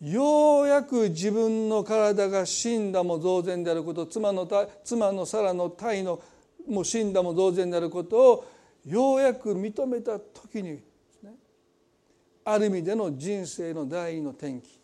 [0.00, 4.48] ようやく自分の体が死んだも同然であること妻の
[4.82, 6.20] 妻のサラの体の
[6.66, 8.46] もう死んだも同然であることを
[8.84, 10.80] ようやく認めた時に、
[12.44, 14.81] ある意味での人生の第二の転機。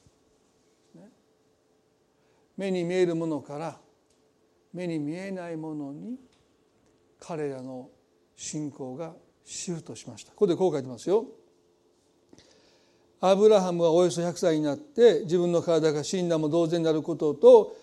[2.59, 3.79] 目に見えるものから
[4.75, 6.19] 目に見えないものに
[7.19, 7.89] 彼らの
[8.37, 10.33] 信仰がシフトしました。
[10.33, 11.25] ここでこう書いてますよ。
[13.21, 17.77] アブラハムはおよそ100歳になって自分の体が死んだも同然になることと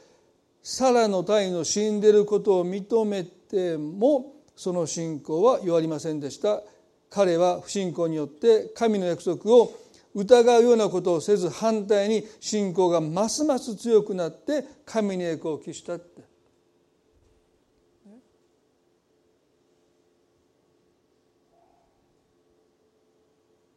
[0.64, 6.62] サラの体の死んでることを認めてもその信仰は弱りませんでした。
[7.10, 9.74] 彼は不信仰によって神の約束を
[10.16, 16.24] 疑うようなことをせず反対に信仰がますます強くなって神に栄光を期したって。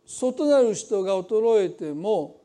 [0.06, 2.40] 外なる人が衰えても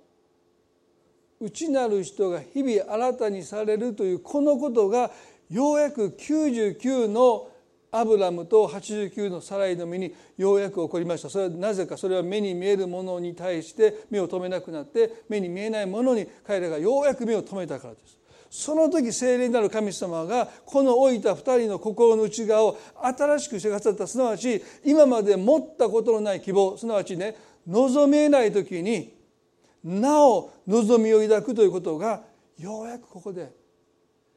[1.39, 5.11] 内なる人が日々新たにされるというこのことが
[5.49, 7.49] ようやく99の
[7.93, 11.29] アブラムと89のサライの身にようやく起こりました。
[11.29, 18.17] それはなぜかそれは目に見えるものに対して目を留めなくなって目に見えないものに彼らがようやく目を留めたからです。
[18.49, 24.07] その時聖霊なる神様がこの置いた2人の心の内側を新しくしてくださった。
[24.07, 26.75] すなわち今まで持ったことのない希望。
[26.77, 27.35] すなわちね
[27.67, 29.13] 望めない時に
[29.83, 32.23] なお望みを抱くということが
[32.57, 33.51] ようやくここで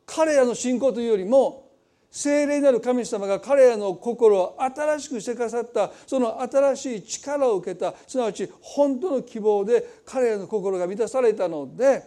[0.05, 1.66] 彼らの信仰というよりも
[2.11, 12.03] 聖霊なる神様が彼らの心を新しくしてくださったその新しい力を受けたすなわち本当の希望で彼らの心が満たされたので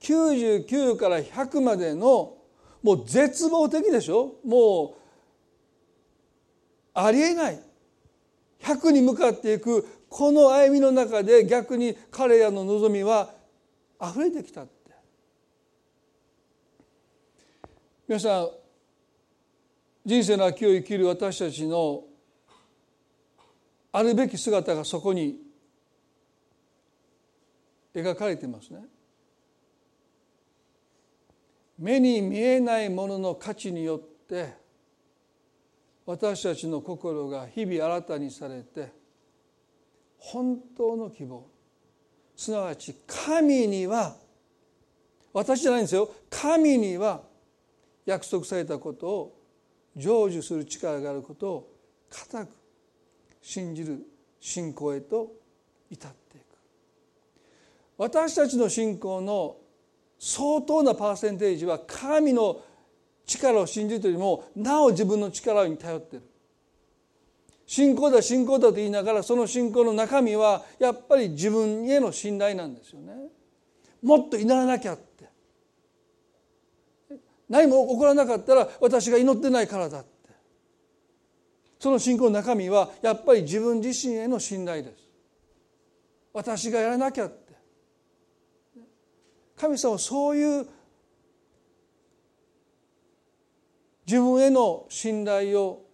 [0.00, 2.36] 99から100までの
[2.82, 4.34] もう絶望的でしょ？
[4.44, 5.00] もう
[6.94, 7.60] ありえない。
[8.60, 13.30] 100に向かっていくこの歩みの中で逆に彼らの望みは
[14.00, 14.70] 溢れてきたって
[18.08, 18.50] 皆さん
[20.04, 22.04] 人生の秋を生きる私たちの
[23.90, 25.36] あるべき姿がそこに
[27.92, 28.84] 描かれてますね。
[31.78, 34.54] 目に見えないものの価値によって
[36.06, 38.92] 私たちの心が日々新たにされて
[40.18, 41.44] 本当の希望
[42.36, 44.16] すなわち神には
[45.32, 47.22] 私じゃないんですよ神には
[48.06, 49.40] 約束されたことを
[49.96, 51.72] 成就する力があることを
[52.08, 52.48] 固く
[53.42, 54.06] 信じる
[54.40, 55.32] 信仰へと
[55.90, 56.44] 至っていく。
[57.98, 59.56] 私たちの信仰の
[60.18, 62.62] 相当なパーセンテージは神の
[63.26, 66.26] 力を信じるというよりもなお自分の力に頼っている。
[67.66, 73.12] 信仰だ信仰だと言いながらその信仰の中身はやっぱり自分への信頼なんですよね。
[74.02, 74.96] もっと祈らなきゃ
[77.48, 80.10] 何も起こらなかったら私が祈ってないからだって。
[81.78, 85.08] その信仰の中身はやっぱり自分自身への信頼です。
[86.32, 87.54] 私がやらなきゃって。
[89.56, 90.66] 神様はそういう
[94.06, 95.84] 自分への信頼を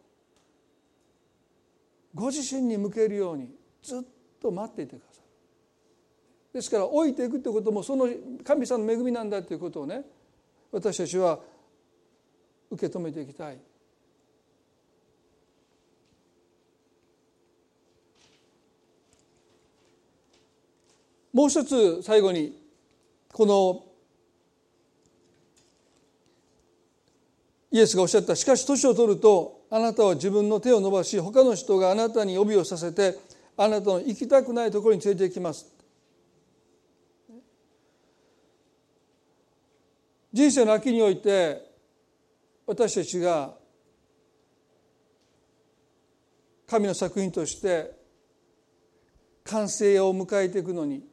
[2.15, 3.49] ご自身に向けるように
[3.83, 4.03] ずっ
[4.41, 6.55] と待っていてください。
[6.55, 8.09] ですから置いていくということもその
[8.45, 10.05] 神様の恵みなんだということをね
[10.73, 11.39] 私たちは
[12.71, 13.59] 受け止めていきたい。
[21.33, 22.59] もう一つ最後に
[23.33, 23.85] この
[27.71, 28.37] イエスがおっしゃった。
[28.37, 33.19] しかし年を取るとあなたは自分の手を伸ばし他の人があなたに帯をさせて
[33.57, 35.82] あなたの行きたくないところに連れて行きます。
[40.33, 41.71] 人生の秋において
[42.67, 43.55] 私たちが
[46.67, 47.93] 神の作品として
[49.45, 51.05] 完成を迎えていくのに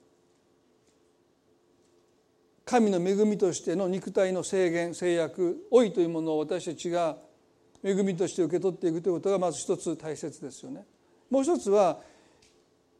[2.64, 7.18] 神の恵みとしての肉体の制限制約老いというものを私たちが
[7.84, 10.86] 恵みとして受け取っていくということがまず一つ大切ですよね。
[11.30, 12.00] もう一つは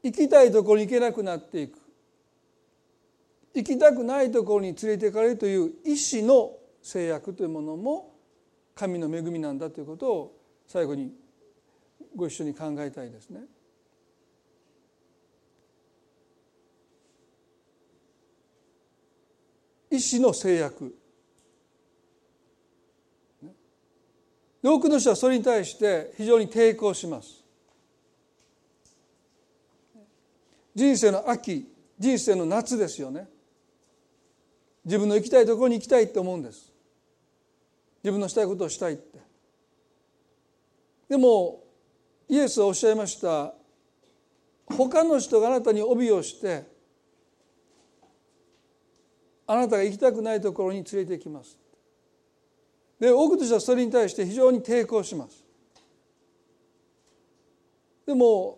[0.02, 1.80] 行きたいところに行けなくなっていく
[3.54, 8.16] 行きたくないところに連れて行かれるという意志の制約というものも
[8.76, 10.38] 神の恵みなんだということを
[10.68, 11.12] 最後に
[12.16, 13.42] ご一緒に考えたいですね。
[19.92, 20.96] 意志の制約。
[24.62, 27.44] 多くの人はそれに対して非常に抵抗します。
[30.76, 33.28] 人生の秋人生の夏ですよね。
[34.90, 36.74] 自分の行きたいところに行きたいって思うんです。
[38.04, 39.20] 自分のしたいことをしたいって。
[41.08, 41.64] でも
[42.28, 43.54] イエスはおっしゃいました。
[44.66, 46.64] 他の人があなたに帯をして
[49.46, 51.60] あなたが行きたくないところに連れて行きます。
[53.00, 55.46] で多くの人はそれに対して非常に抵抗します。
[58.08, 58.58] でも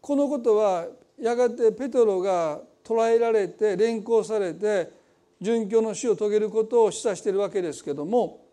[0.00, 0.86] このことは
[1.18, 4.90] やがてペトロが捕らえられて連行されて
[5.40, 8.46] 殉教の死を遂げることを示唆しているわけですけども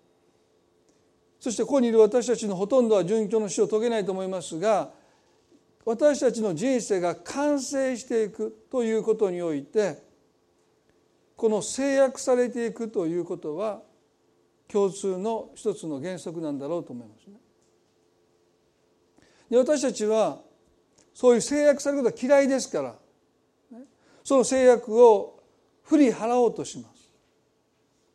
[1.39, 4.91] そしてここにいる私たちのほとんどは殉教の死を遂げないと思いますが
[5.85, 10.03] 私たちの人生が完成していくということにおいて
[11.35, 13.81] この制約されていくということは
[14.67, 17.37] 共通の一つの原則なんだろうと思いますね。
[19.49, 20.41] で私たちは
[21.13, 22.95] そういう制約されることは嫌いですから
[24.23, 25.43] その制約を
[25.83, 26.99] 振り払おうとします。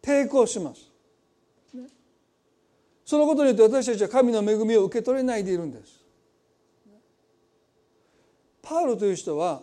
[0.02, 0.94] 抵抗します。
[3.04, 6.04] そのことによって私たちは神の恵みを受け取れないでいるんです。
[8.62, 9.62] パウロという人は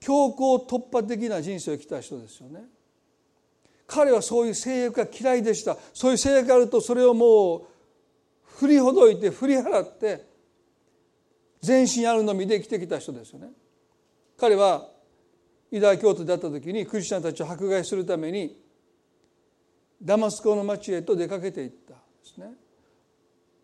[0.00, 2.64] 強行突破的な人生を生きた人ですよね。
[3.86, 5.76] 彼はそういう制約が嫌いでした。
[5.94, 7.62] そういう制約があるとそれをもう
[8.58, 10.24] 振りほどいて振り払って
[11.60, 13.48] 全身あるのみで生きてきた人ですよね
[14.38, 14.88] 彼は
[15.70, 18.56] ユダヤ教徒であった時にクリスチャンたちを迫害するために
[20.02, 22.52] ダマスコの町へと出かけていったですね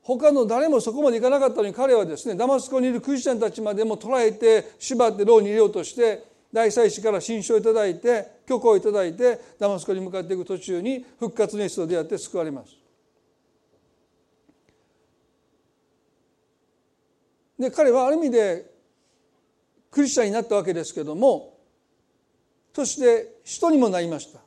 [0.03, 12.82] 他の誰もそこまで行かなかったのに彼はですねダマスコにいるクリスチャンたちまでも捕らえて縛って牢に入れようとして大祭司から信書をいただいて許可をいただいてダマスコに向かっていく途中に復活のイエスと出会って救われます。
[17.62, 18.66] で彼はある意味で
[19.88, 21.56] クリスチャンになったわけですけども
[22.74, 24.40] そして人にもなりました。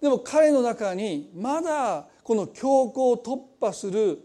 [0.00, 4.18] でも彼の中にまだこの強行を突破する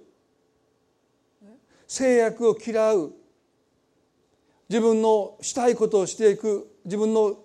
[1.88, 3.14] 制約を嫌う
[4.70, 7.38] 自分のしたいことをしていく自分の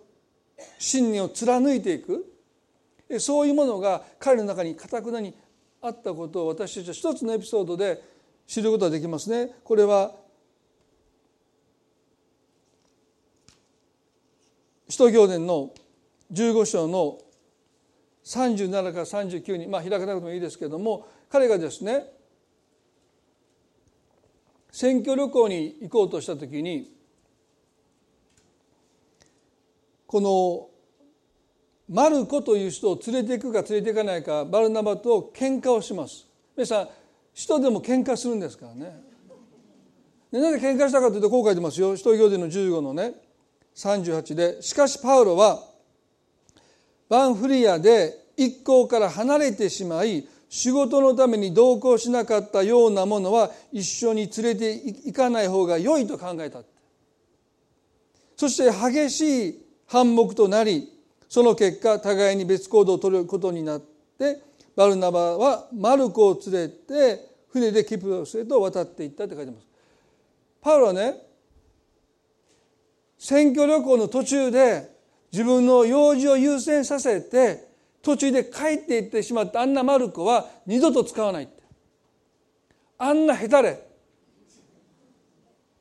[0.78, 2.24] 信念を貫いていく
[3.18, 5.34] そういうものが彼の中にかたくなに
[5.82, 8.15] あったことを私たちは一つのエピソードで
[8.46, 9.50] 知ることができますね。
[9.64, 10.14] これは
[14.88, 15.72] 使徒行伝の
[16.32, 17.18] 15章の
[18.24, 22.06] 37から39にまあ開かなくてもいいですけども彼がですね
[24.70, 26.92] 選挙旅行に行こうとした時に
[30.06, 30.68] この
[31.88, 36.26] マルコという人を連れていくか連れていかないかバルナバと喧嘩をします
[36.56, 36.88] 皆さん
[37.36, 38.98] 人でも喧嘩するんですからね。
[40.32, 41.94] でなぜ喧嘩したかというとこう書いてますよ。
[41.94, 43.12] 使徒行伝の15のね
[43.74, 45.62] 38でしかしパウロは
[47.10, 56.62] バンフリアで一行から離れてしまい仕事のために同行しなかったようなものは一緒に連れて行かない方が良いと考えた
[58.36, 60.88] そして激しい反目となり
[61.28, 64.40] その結果互いに別行動を取ることになって
[64.76, 69.66] バルナバはマルコを連れて船でキプロスへと渡っていったって書いてます。
[70.60, 71.14] パウロはね
[73.18, 74.94] 選挙旅行の途中で
[75.32, 77.66] 自分の用事を優先させて
[78.02, 79.62] 途中で帰っていってしまった。
[79.62, 81.62] あんなマルコは二度と使わないって。
[82.98, 83.82] あんなへたれ。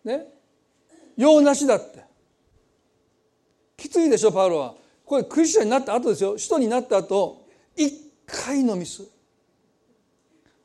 [0.05, 0.27] ね？
[1.17, 2.03] 用なしだって。
[3.77, 4.75] きついでしょパウロは。
[5.05, 6.37] これクリスチャンになった後ですよ。
[6.37, 9.03] 使徒になった後一回のミス。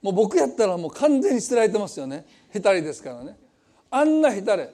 [0.03, 2.27] もう僕やったらもう完全に捨てられてますよね。
[2.51, 3.37] へたれですからね。
[3.91, 4.71] あんなへたれ。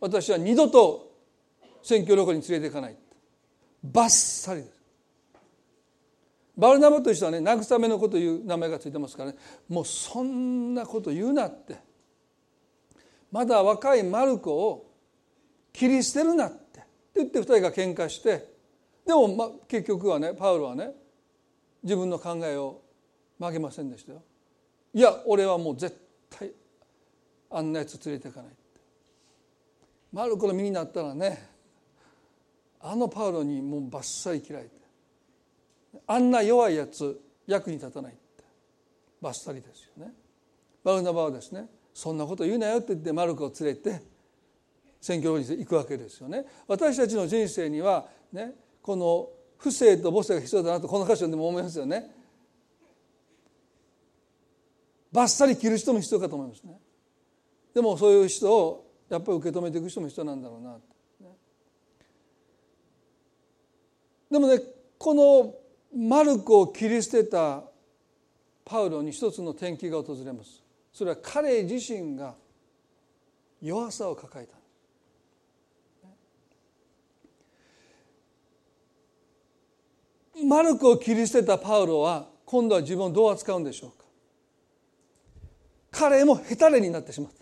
[0.00, 1.10] 私は二度と
[1.82, 2.96] 選挙旅行に連れて行かない。
[3.82, 4.80] バッサリです。
[6.56, 9.38] バルナバという人はね慰めのこという名前がついてますからね。
[9.68, 11.78] もうそんなこと言うなって。
[13.32, 14.90] まだ若いマルコを
[15.72, 16.80] 切り捨てるなって。
[16.80, 18.52] って言って二人が喧嘩して。
[19.06, 20.92] でも、ま、結局はねパウロはね
[21.82, 22.82] 自分の考えを
[23.38, 24.22] 曲げませんでしたよ。
[24.92, 25.96] いや俺はもう絶
[26.28, 26.50] 対
[27.50, 28.52] あんなやつ連れていかない
[30.12, 31.48] マルコの身になったらね
[32.80, 34.70] あのパウロにもうバッサリ切られて
[36.06, 38.44] あんな弱いやつ役に立たないって
[39.20, 40.12] バッサリですよね。
[40.82, 44.02] バルナバはですねそんなこと言うなよって言ってマルコを連れて
[45.00, 46.44] 選挙に行くわけですよね。
[46.66, 49.28] 私たちの人生にはねこの
[49.60, 52.10] 不正と母性が必要だなとこの箇所でも思いますよね。
[55.12, 56.78] バッサリ切る人も必要かと思いますね。
[57.74, 60.78] でもそういう人をやっぱり受け止めていく人も必要なんだろうな、
[64.30, 64.60] でもね
[64.98, 65.54] この
[65.94, 67.64] マルコを切り捨てた
[68.64, 72.34] パウロに一つの転機が訪れますそれは彼自身が
[73.60, 74.59] 弱さを抱えた
[80.46, 84.04] マルコを切り捨てたパウロは今度は自分をどう扱うんでしょうか？
[85.92, 87.36] 彼もヘタレになってしまった。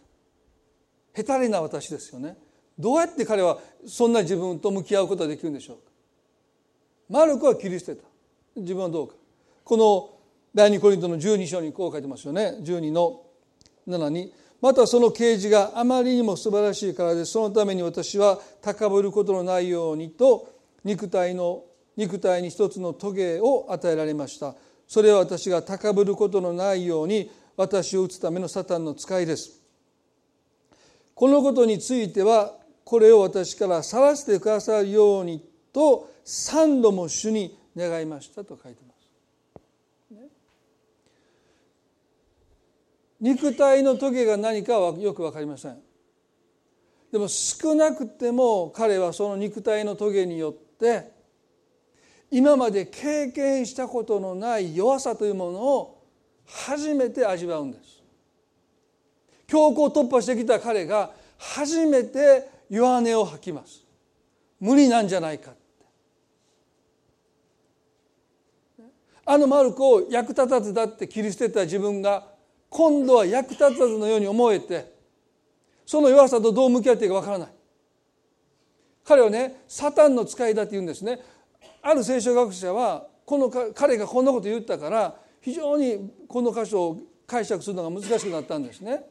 [1.12, 2.36] ヘタレな私ですよね。
[2.78, 5.82] どうやって彼はそんな自分と向き合うことができるんでしょうか？
[7.09, 8.07] マルコは切り捨てた。
[8.57, 9.14] 自分はどうか。
[9.64, 10.11] この
[10.55, 12.57] 第二コリントの12章にこう書いてますよね。
[12.61, 13.22] 12の
[13.86, 14.32] 7に。
[14.61, 21.62] またその啓示があまりにも素晴らしいからでそのために私は高ぶることのないようにと肉体の
[21.99, 24.55] 肉体に一つのトゲを与えられました
[24.86, 29.61] それは私が高ぶることのないように私を打つためのサタンの使いです
[31.14, 38.99] このことについてはこれを私から去らせてくださるようにと三度も主に願いましたと書いてます。
[43.20, 45.78] 肉体のトゲが何かはよく分かりません。
[47.11, 51.18] でも少なくても彼はその肉体のトゲによって
[52.31, 56.05] 今まで経験したことのない弱さというものを
[56.47, 58.03] 初めて味わうんです。
[59.47, 63.85] 強行突破してきた彼が初めて弱音を吐きます。
[64.61, 65.53] 無理なんじゃないか
[69.24, 72.26] あのマルコを役立たずだって切り捨てた自分が
[72.70, 74.93] 今度は役立たずのように思えて
[75.87, 77.49] その弱さとどう向き合っていいかわからない。
[79.05, 81.20] 彼はねサタンの使いだって言うんですね。
[81.89, 89.07] ある聖書学者はこの彼がこんなこと言ったから非常にこの箇所を解釈するのが難しくなったんですね。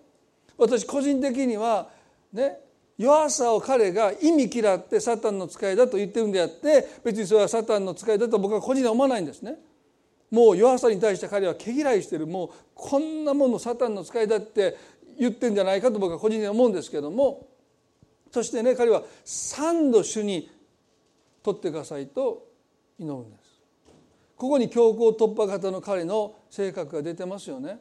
[0.60, 1.90] 私個人的には
[2.32, 2.60] ね
[3.00, 9.56] 弱さを彼が意味嫌ってサタンの使いだと言ってるんであって別にそれはサタンの使いだと僕は個人では思わないんですね。
[10.30, 12.28] もう弱さに対して彼は毛嫌いしてる。
[12.28, 14.78] もうこんなものサタンの使いだって
[15.20, 17.48] 言ってんじゃないかと僕は個人で思うんですけども。
[18.32, 20.52] そしてね彼は三度主に
[21.42, 22.47] 取ってくださいと
[23.00, 23.62] 祈るんです。
[24.36, 27.80] ここに強行突破型の彼の性格が出てますよね。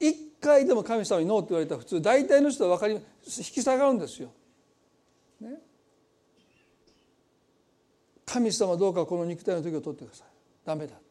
[0.00, 3.00] 一回でも神様にノーって言われたら普通大体の人は分かり引
[3.44, 4.30] き下がるんですよ。
[5.40, 5.60] ね、
[8.24, 10.26] 神様どうかこの肉体の時を取ってください。
[10.64, 11.04] ダメだって。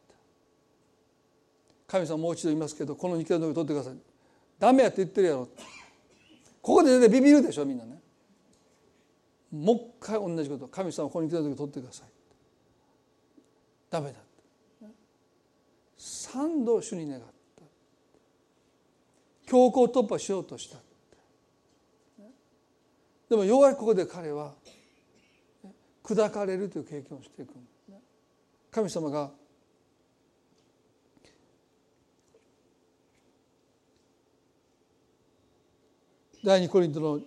[1.86, 3.94] 神様もう一度言いますけどこの肉体の時を取ってください。
[4.58, 5.48] ダメやって言ってるやろ。
[6.62, 8.00] ここで全然ビビるでしょみんなね。
[9.52, 12.15] もう一回同じこと神様この肉体の時を取ってください。
[13.96, 14.94] ダメだって。
[15.96, 17.36] 三度主に願った。
[19.46, 20.78] 強行突破しようとした
[23.30, 24.54] でもようやくここで彼は
[26.04, 27.54] 砕かれるという経験をしていく
[28.70, 29.30] 神様が
[36.44, 37.20] 第二コリントの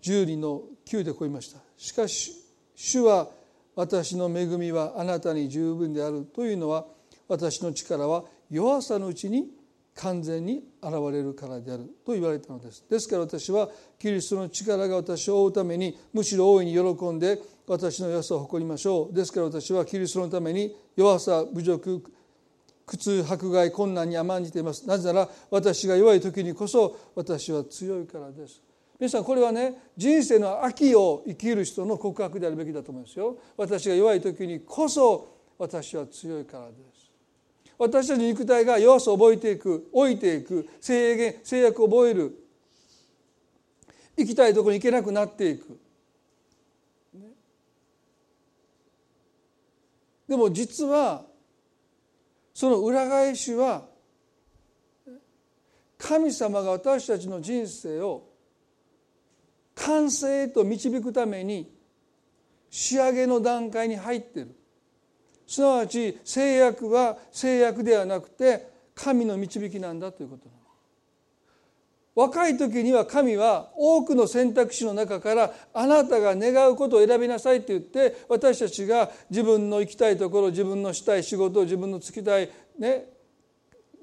[0.00, 2.32] 十二の9でこう言いましたしかし
[2.74, 3.28] 主は
[3.76, 6.86] 私の恵みはあなたに十分であるというのは
[7.28, 9.48] 私の力は弱さのうちに
[9.94, 12.84] 完全に現れるからであると言われたのです。
[12.90, 13.68] ですから私は
[13.98, 19.14] キリストの力が私を追うためにむしろ大いに喜んで私の弱さを誇りましょう。
[19.14, 22.02] ですから私はキリストのために弱さ侮辱
[22.86, 24.86] 苦痛迫害困難に甘んじています。
[24.86, 28.60] なぜなら私が弱い時にこそ私は強いからです。
[29.04, 33.36] 皆さんこれはね人生の秋を生きる人の告白であるべきだと思いますよ。
[33.54, 37.12] 私が弱い時にこそ私は強いからです。
[37.76, 42.34] 私たち肉体が弱さを覚えていく老いていく制限制約を覚える。
[44.16, 45.78] 行きたいとこに行けなくなっていく、
[50.26, 51.26] でも実は
[52.54, 53.84] その裏返しは
[55.98, 58.32] 神様が私たちの人生を
[59.86, 61.72] 完成へと導くために
[62.70, 64.54] 仕上げの段階に入ってる。
[65.46, 70.54] すなわち制約は制約ではなくて神の導きなんだということ
[72.14, 83.06] 若い時には神は多くの選択肢の中からあなたが願うことを選びなさいって言って私たちが自分の行きたいところ自分のしたい仕事自分の就きたいね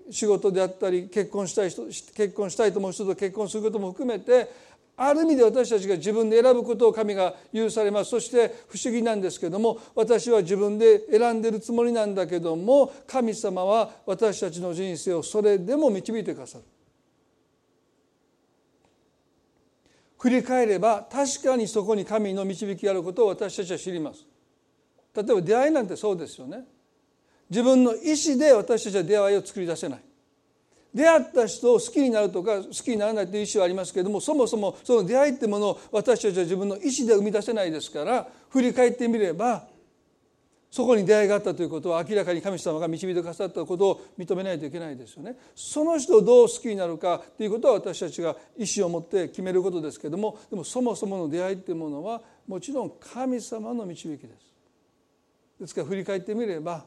[0.10, 4.52] 仕事であったり結婚したい人結婚したいと思う人と結婚することも含めて
[5.04, 16.64] ある意味で私たちが自分で選ぶことを神が許されますそして不思議なんですけども私は自分で選んでるつもりなんだけども神様は私たちの人生をそれでも導いてくださる。
[20.20, 24.24] 振り返れば確かにそこに神の導きがあることを私たちは知ります。
[25.16, 26.64] 例えば出会いなんてそうですよね。
[27.50, 30.11] 自分の意思で私たちは出会いを作り出せない。
[30.94, 39.68] 出会った人を好きになるとか好きにならないという意思はありますけれどもそもそもその出会いってものを私たちは自分の意思で生み出せないですから振り返ってみれば
[40.72, 45.36] そこに出会いがあったということは明らかに神様が導いてくださったことを認めないといけないですよね。
[45.54, 54.54] その人をどう好きになるかということは私たちが意思を持って決めることですけれどもでもそもそもの出会いというものはもちろん神様の導きです。
[55.60, 56.86] ですから振り返ってみれば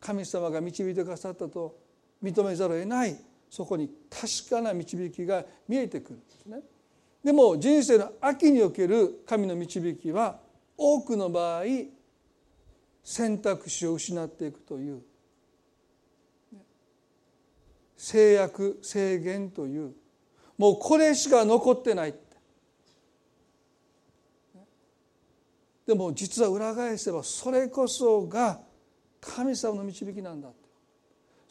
[0.00, 1.78] 神様が導いてくださったと
[2.22, 3.16] 認めざるを得ない
[3.54, 6.58] そこに確かな導きが見えてくるんですね。
[7.22, 10.40] でも人生の秋における神の導きは
[10.76, 11.62] 多くの場合
[13.04, 15.02] 選択肢を失っていくという
[17.96, 19.92] 制約制限という
[20.58, 22.18] もうこれしか残ってないって
[25.86, 28.58] でも実は裏返せばそれこそが
[29.20, 30.48] 神様の導きなんだ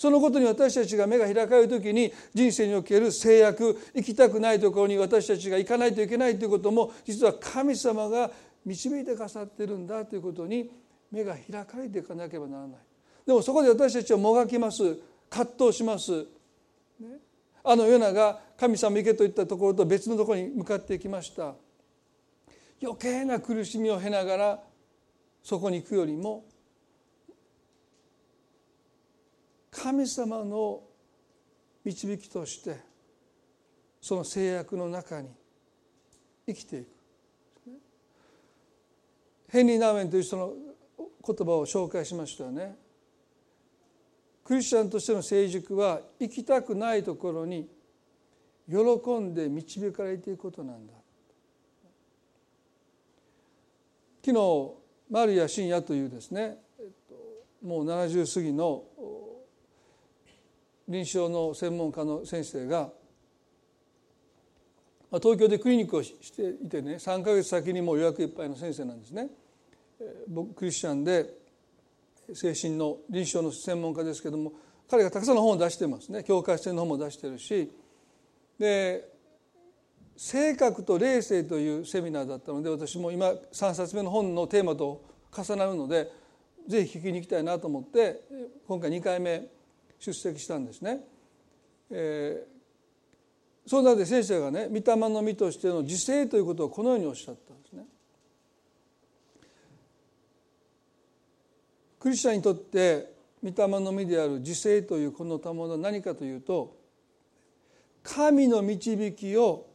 [0.04, 8.30] そのことに私たちが目が開かれる時に人生における制約行きたくないところに私たちが行かないといけないということも実は神様が
[8.66, 10.70] 導いてくださってるんだということに
[11.10, 12.78] 目が開かれていかなければならない。
[13.26, 14.84] でもそこで私たちはもがきます。
[15.30, 16.26] 葛藤します、
[17.00, 17.20] ね、
[17.64, 21.56] あのヨナが神様行けと言ったところと別のところに向かっていきました。
[22.82, 24.60] 余計な苦しみを経ながら
[25.42, 26.44] そこに行くよりも
[29.74, 30.82] 神様の
[31.84, 32.78] 導きとして
[34.00, 35.30] その制約の中に
[36.46, 36.88] 生きていく。
[39.50, 40.54] ヘンリー・ナーメンという人の
[40.98, 42.76] 言葉を紹介しましたよね。
[44.44, 47.70] クリスチャンとしての成熟は行きたくないところに
[48.70, 48.76] 喜
[49.20, 50.94] んで導かれていくことなんだ。
[54.24, 54.72] 昨日
[55.10, 56.58] 丸谷信也というですね
[57.62, 58.84] もう70過ぎの
[60.88, 62.92] 臨床の専門家の先生が
[65.14, 69.30] 東京でクリニックをしていてね3か月先にもう予約いっぱいの先生なんですね。
[70.28, 71.30] 僕クリスチャンで
[72.34, 74.54] 精神の臨床の専門家ですけども
[74.90, 77.72] 彼がたくさんの本を出してますね境界線の本も出してるし
[78.60, 79.08] で
[80.16, 85.04] 性格と霊性というセミナーだったので私も今3冊目の本のテーマと
[85.36, 86.12] 重なるので
[86.68, 88.22] ぜひ聞きに行きたいなと思って
[88.68, 89.48] 今回2回目
[90.04, 91.00] 出席したんですね。
[91.90, 97.86] えー、そうなって先生がね御霊の実としての自制ということをこのようにおっしゃったんですね。
[102.00, 106.76] クリスチャンにとって御霊の実である自制というこの賜物は何かというと
[108.04, 109.68] 神の導きを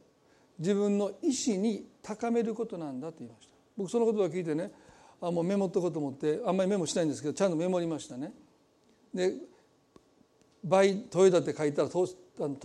[0.59, 4.70] 自分の意志に高めることなんだと言いました僕その言葉を聞いてね
[5.22, 8.33] あもうメモっとこうと思ってあんまりメモしないんですけどちゃんとメモりましたね
[9.14, 9.35] で
[10.64, 12.14] 倍豊田って書いたら通通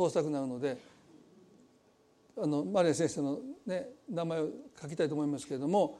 [0.09, 0.77] したくなるので
[2.37, 4.49] あのマリア先生の、ね、名前を
[4.81, 5.99] 書きたいと思いますけれども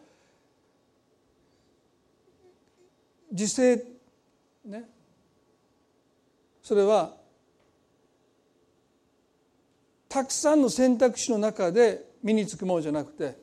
[3.32, 3.84] 時勢
[4.66, 4.84] ね
[6.62, 7.16] それは
[10.08, 13.36] たくさんの選択肢の中で身につくものじゃなくて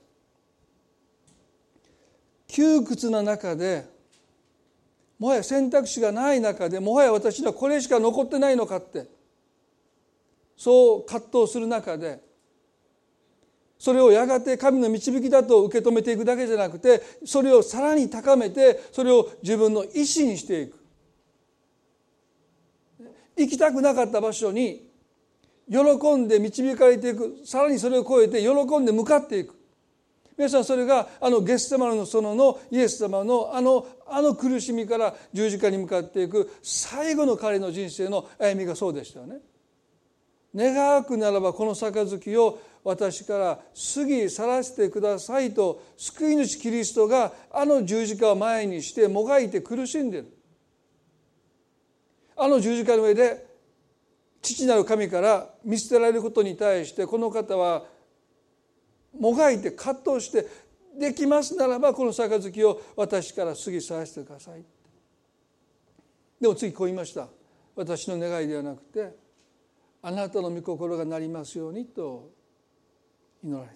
[2.47, 3.85] 窮屈な中で
[5.21, 9.07] もはや選択肢がない中でもはや私にはこれしか残ってないのかって
[10.57, 12.21] そう葛藤する中で
[13.79, 20.81] それをやがて神の導きだと受け止めていくだけじゃなくてそれをさらに高めてそれを自分の意思にしていく。
[23.37, 24.87] 行きたくなかった場所に
[25.71, 27.41] 喜んで導かれていく。
[27.45, 29.60] さらにそれを超えて喜んで向かっていく。
[30.41, 39.37] 皆さんそれがあのゲステマの園のイエス様のあのあの苦しみから十字架に向かっていく最後の彼の人生の歩みがそうでしたよね。
[40.57, 43.61] 願わくならばこの杯を私から
[43.95, 50.33] 過ぎ去らせてくださいと救い主キリストがあの十字架を前にしてもがいて苦しんでいる
[52.35, 53.47] あの十字架の上で
[54.41, 57.85] 父なる神から見捨てられることに対してこの方は
[59.19, 60.47] もがいて葛藤して
[60.99, 64.65] できますならばこの杯を私から過ぎ去らせてください。
[66.41, 67.29] でも次こう言いました。
[67.77, 69.15] 私の願いではなくて
[70.03, 72.31] あなたの御心がなりますようにと
[73.43, 73.75] 祈られた。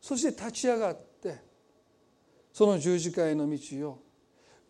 [0.00, 1.38] そして立ち上がって
[2.52, 4.02] その十字架への道を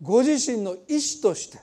[0.01, 1.59] ご自身の意志として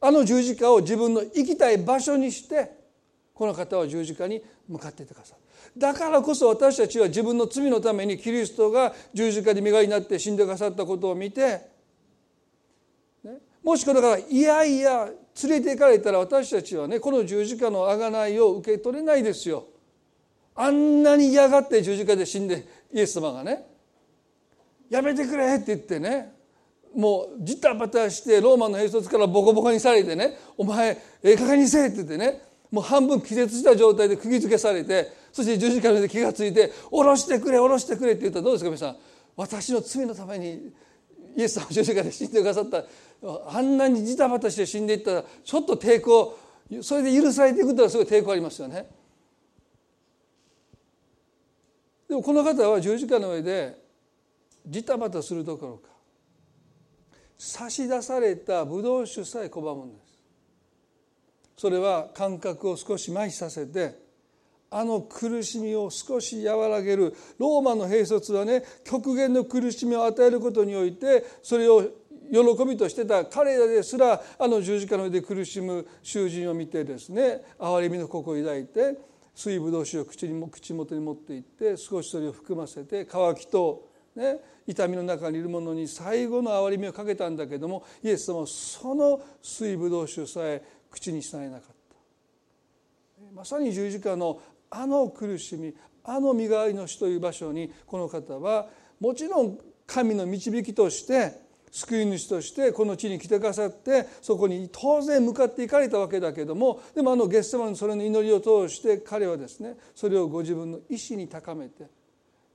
[0.00, 2.70] あの十字架を自分の行きたい場所にして
[3.34, 5.38] この方は十字架に向かっていってください
[5.76, 11.60] だからこそ私たちは自分の罪のためにキリストが十字架に身代わりになって死んでくださったことを見て、
[13.24, 15.08] ね、もしこれからいやいや
[15.42, 19.66] 連れて行かれたら私たちはねこの十字架の贖いを受け取れないですよ。
[20.54, 23.64] あんなに嫌がって十字架で死んでイエス様がね
[24.90, 26.32] やめてくれって言ってね
[26.94, 38.96] もうジタバタしてローマの兵卒からボコボコにされてね「お前ええ加減にせえ」って言ってねもう半分気絶した状態で釘付けされてそして十字架で気が付いて「下ろしてくれ下ろしてくれ」って言ったらどうですか皆さん？
[39.36, 40.72] 私の罪のために
[41.36, 42.84] イエス様十字架で死んでくださった。
[43.48, 46.38] あんなにジタバタして死んでいったらちょっと抵抗
[46.82, 48.88] それで許されていくとはすごい抵抗ありますよね。
[52.08, 53.76] でもこの方は十字架の上で
[54.66, 55.88] ジタバタするどころか
[57.36, 60.18] 差し出されたブドウ酒さえ拒むんです。
[61.56, 64.07] それは感覚を少し麻痺させて
[64.70, 67.14] あの苦しみを少し和らげる。
[67.38, 71.82] ローマの兵卒はね極限の苦しみを与えることにおいてそれを
[72.30, 78.98] 喜びとしてた彼らですらあの十字架の上で苦しむ囚人を見てですね憐れみの心を抱いて
[79.34, 91.78] 水ぶどう酒を口に口元に持っていって少しそれを含ませて乾きと、ね、痛みの中にいる者に最後の憐れみをかけたんだけどもイエス様はその水ぶどう酒さえ口にしないなかった。
[93.34, 94.40] まさに十字架の
[94.70, 98.68] あの苦しみあの身代わりの死という場所にこの方は
[99.00, 111.86] もちろん神の導きとして救い主としてこの地に来てくださってそこに当然向かっていかれたわけだけどもでもあのゲッセマンのそれの祈りを通して彼はですねそれをご自分の意思に高めて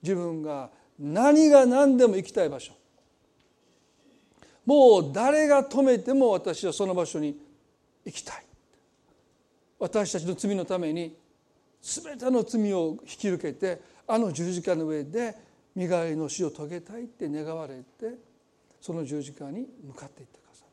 [0.02, 2.72] 自分が何が何でも行きたい場所
[4.66, 7.38] もう誰が止めても私はその場所に
[8.04, 8.44] 行きたい。
[9.78, 11.16] 私たちの罪のために
[11.84, 15.36] 全ての罪を引き受けてあの十字架の上で
[15.74, 18.18] 身代わりの死を遂げたいって願われて
[18.80, 20.64] その十字架に向かっていってくださ。
[20.64, 20.68] っ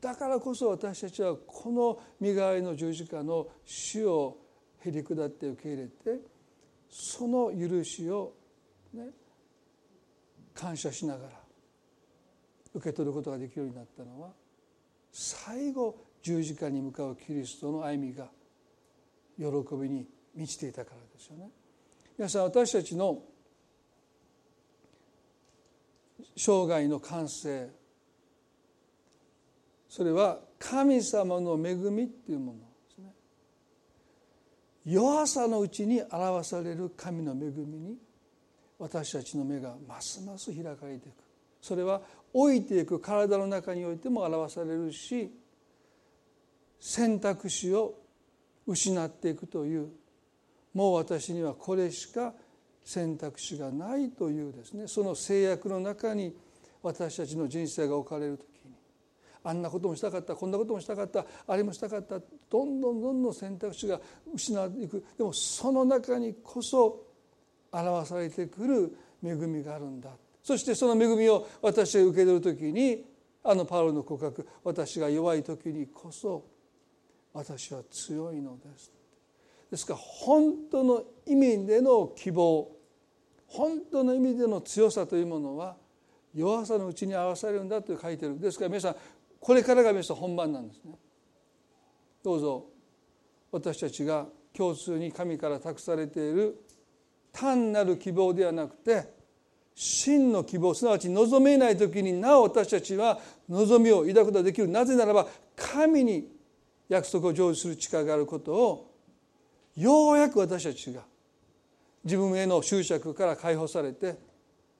[0.00, 4.36] ただからこそ私たちはこの身代わりの十字架の死を
[4.84, 6.20] へり下って受け入れて
[6.90, 8.32] その許しを
[8.94, 9.10] ね
[10.54, 11.30] 感謝しながら
[12.74, 14.30] 受け取ることができるようになったのは
[15.12, 18.26] 最後十字架に向かうキリストの歩みが
[19.38, 19.46] 喜
[19.76, 21.50] びに満ちていたからですよね。
[22.16, 23.22] 皆さん私たちの
[26.36, 27.68] 生涯の完成
[29.88, 32.64] それは神様の恵みっていうもので
[32.94, 33.12] すね
[34.84, 37.96] 弱さのうちに表される神の恵みに
[38.78, 41.14] 私たちの目がますます開かれていく
[41.62, 42.02] それは
[42.34, 45.32] 老いていく体の中においても表されるし
[46.78, 47.94] 選択肢を
[48.66, 49.88] 失っていくという
[50.76, 52.34] もう私にはこれしか
[52.84, 56.36] 選択肢がないというですねその制約の中に
[56.82, 58.74] 私たちの人生が置かれる時に
[59.42, 62.20] あんなこともしたかったこんなこともしたかったあれもしたかった
[62.50, 63.98] どんどんどんどん選択肢が
[64.34, 65.02] 失っていく。
[65.16, 67.06] でもその中にこそ
[67.72, 70.10] 表されてくる恵みがあるんだ。
[70.42, 73.02] そしてその恵みを私が受け取る時に
[73.42, 76.44] あのパウロの告白私が弱い時にこそ
[77.32, 78.95] 私は強いのです。
[79.70, 82.76] ですから本当の意味での希望
[83.48, 85.76] 本当の意味での強さというものは
[86.34, 88.38] 弱さのうちに合わされるんだと書いてる。
[88.38, 88.96] ですから皆さん
[89.40, 90.98] これからが皆さん本番なんですね。
[92.22, 92.66] どうぞ
[93.52, 96.58] 私たちが共通に神から託されている
[97.32, 99.14] 単なる希望ではなくて
[99.74, 104.68] 真の希望すなわち望めない時になお私たちは望みを抱くことができる。
[104.68, 106.36] なぜならば神に
[106.88, 108.95] 約束を成就する力があることを
[109.76, 111.02] ようやく私たちが
[112.04, 114.16] 自分への執着から解放されて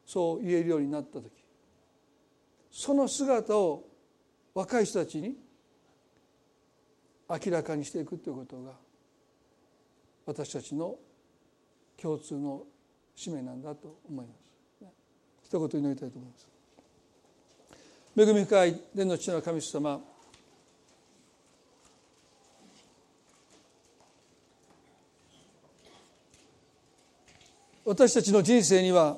[0.06, 1.30] そう言えるようになった時
[2.70, 3.84] その姿を
[4.54, 5.36] 若い人たちに
[7.28, 8.72] 明らかにしていくということが
[10.24, 10.96] 私たちの
[12.00, 12.62] 共通の
[13.14, 14.46] 使命なんだと思います。
[15.44, 16.48] 一言祈りたいと思います。
[18.16, 20.00] 恵み深い天の父の神様
[27.88, 29.16] 私たちの人生には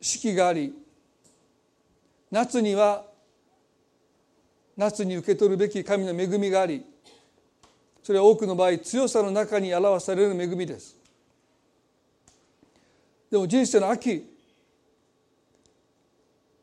[0.00, 0.74] 四季があり
[2.28, 3.04] 夏には
[4.76, 6.84] 夏に受け取るべき神の恵みがあり
[8.02, 10.96] それは多くの場合強さの中に表される恵みです。
[13.30, 14.28] でも人生の秋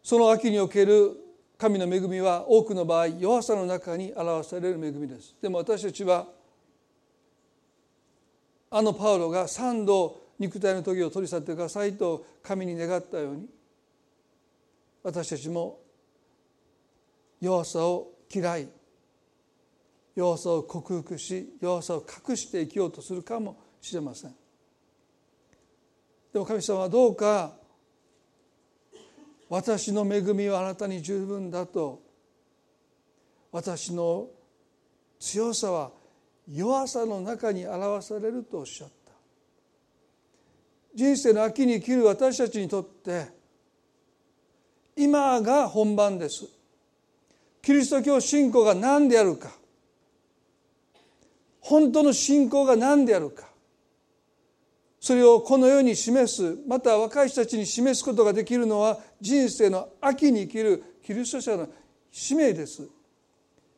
[0.04, 1.16] その秋における
[1.58, 5.34] 神の恵みは多くの場合弱さの中に表される恵みです。
[5.42, 6.28] でも私たちは
[8.70, 13.48] あのパウロが三度肉体の時を取り去ってくださいと神に願ったように
[15.04, 15.80] 私たちも
[17.40, 18.68] 弱さを嫌い
[20.16, 24.36] 弱さを克服し弱さを隠して生きようとするかもしれません。
[26.34, 27.56] でも神様はどうか
[29.50, 32.02] 私の恵みはあなたに十分だと
[33.52, 34.28] 私の
[35.20, 35.92] 強さは
[36.50, 38.94] 弱さの中に表されるとおっしゃった。
[40.96, 43.28] 人生の秋に生きる私たちにとって
[44.96, 46.46] 今が本番です。
[47.62, 49.52] キリスト教信仰が何であるか。
[51.60, 53.48] 本当の信仰が何であるか。
[55.00, 61.68] それをこの世に示すまた若い人たちに示すことができるのは人生の秋に生きるキリスト者の
[62.12, 62.88] 使命です。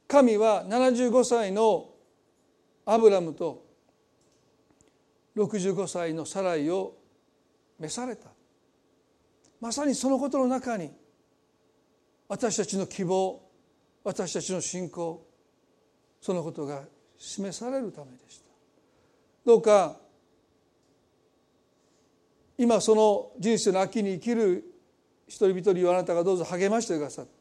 [0.07, 1.88] 神は75歳の
[2.91, 3.67] アブラムと
[5.37, 6.97] 65歳のサライを
[7.77, 8.29] 召された。
[9.61, 10.91] まさにそのことの中に
[12.27, 13.47] 私たちの希望
[14.03, 15.23] 私たちの信仰
[16.19, 16.81] そのことが
[17.15, 18.45] 示されるためでした。
[19.45, 19.97] どうか
[22.57, 24.63] 今その人生の秋に生きる
[25.27, 27.38] 一人一人をあなたがどうぞ励ましてくださって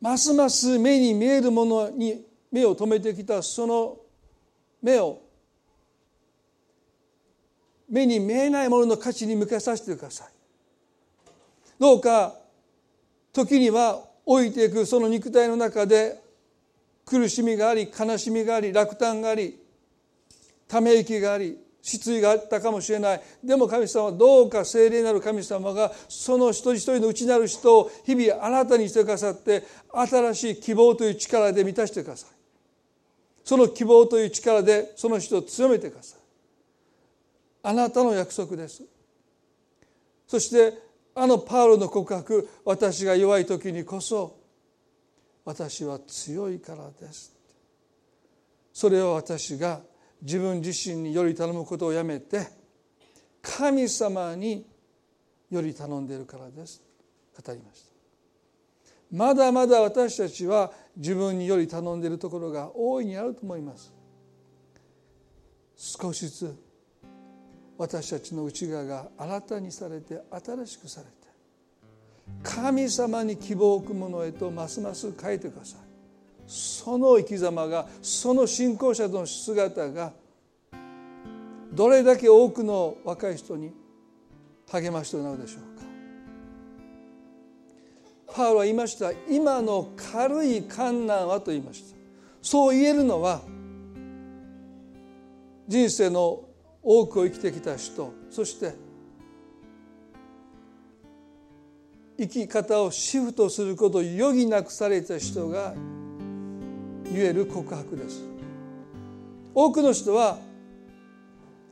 [0.00, 3.98] ますます目に見えるものに目を留めてきたその
[4.82, 5.20] 目を
[7.88, 10.28] 目に見えないものの価値に向けさせてください。
[11.78, 12.34] どうか
[13.32, 16.20] 時には老いていくその肉体の中で
[17.04, 19.58] 苦しみがあり悲しみがあり落胆があり
[20.68, 23.22] ため息があり失意があったかもしれない。
[23.42, 32.30] でも神様はどうか聖霊なる神様がその一人一人の内なる人を日々新たにしてくださって新しい希望という力で満たしてください。
[33.44, 36.20] その希望という力でその人を強めてください。
[37.62, 38.82] あなたの約束です。
[40.26, 40.78] そして
[41.14, 44.38] あのパウロの告白私が弱い時にこそ
[45.44, 47.32] 私は強いからです。
[48.72, 49.80] それを私が
[50.22, 52.46] 自分自身により頼むことをやめて
[53.42, 54.66] 神様に
[55.50, 56.82] より頼んでいるからです。
[57.34, 57.90] 語りました。
[59.10, 63.92] まだまだ私たちは自分により頼んでいるところが大いにあると思います。
[65.76, 66.54] 少しずつ
[67.78, 71.12] 私たちの内側が新たにされて新しくされて
[72.42, 75.89] 神様に希望を置くものへとますます変えてください。
[76.50, 80.12] その生き様がその信仰者の姿が
[81.72, 83.72] どれだけ多くの若い人に
[84.68, 85.84] 励ましとなるでしょうか。
[88.34, 89.12] パウロは言いました。
[89.28, 91.96] 今の軽い観難はと言いました。
[92.42, 93.42] そう言えるのは
[95.68, 96.42] 人生の
[96.82, 98.74] 多くを生きてきた人そして
[102.18, 105.74] 生き方をシフトすることを余儀なくされた人が
[107.12, 108.22] 言える告白です。
[109.54, 110.38] 多くの人は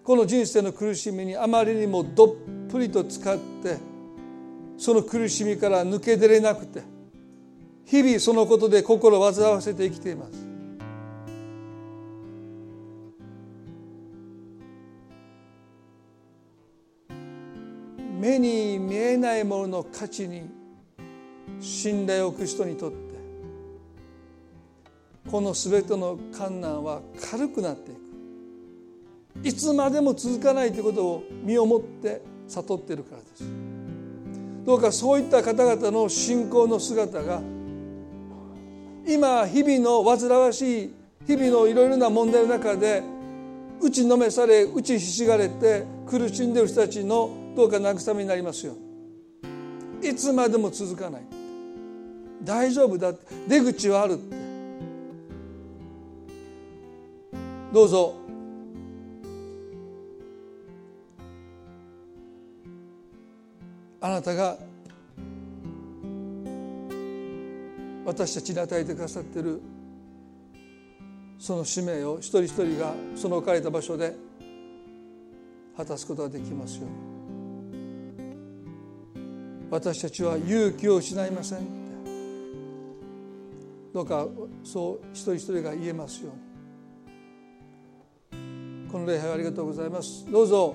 [0.03, 2.34] この人生の苦しみにあまりにもどっ
[2.70, 3.76] ぷりと使って
[4.76, 6.82] その苦しみから抜け出れなくて
[7.84, 10.47] 日々そのことで心を煩わせて生きています。
[18.18, 20.51] 目に見えないものの価値に
[21.61, 23.08] 信頼を置く人にとって
[25.31, 27.01] この全ての困難は
[27.31, 27.99] 軽くなっていく。
[29.45, 33.45] いつまでも続かないということを身をもって悟っているからです。
[34.64, 37.41] どうかそういった方々の信仰の姿が
[39.07, 40.95] 今日々の煩わしい
[41.26, 43.03] 日々のいろいろな問題の中で
[43.81, 48.74] 打ちのめされ打ちひしがれて苦しんでいる人たちのどうか慰めになりますよ。
[50.03, 51.22] いつまでも続かない。
[52.43, 53.26] 大丈夫だって。
[53.49, 54.48] 出口はあるって。
[57.73, 58.14] どうぞ。
[64.01, 64.57] あなたが
[68.07, 69.61] 私たちに与えてくださっている
[71.39, 74.14] その使命を一人一人がその置かれた場所で
[75.77, 77.19] 果たすことができますように。
[79.71, 81.59] 私たちは勇気を失いません。
[83.93, 84.27] どうか
[84.64, 86.48] そう一人一人が言えますように。
[88.91, 90.30] この礼拝をありがとうございます。
[90.30, 90.74] どうぞ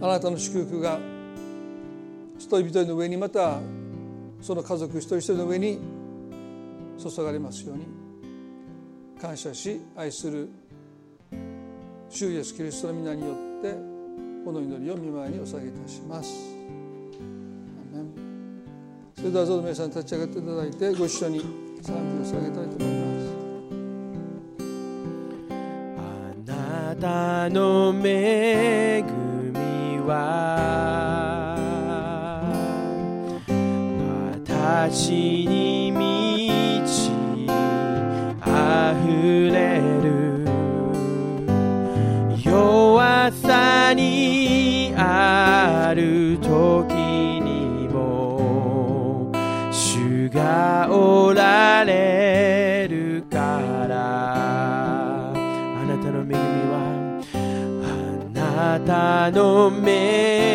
[0.00, 0.98] あなたの祝福が
[2.38, 3.58] 一人一人の上にまた
[4.40, 5.78] その家族一人一人の上に
[6.98, 7.86] 注がれますように
[9.20, 10.48] 感謝し愛する
[12.08, 13.72] 主イエスキリストの皆によって
[14.44, 16.56] この祈りを見舞いにお下げいたします。
[19.16, 21.40] それではどうぞ皆さん立ち上がっていただいてご一緒に
[21.82, 23.37] 賛美を捧げたいと思います。
[26.98, 30.58] なたの恵みは
[34.44, 35.77] 私に
[59.28, 60.47] あな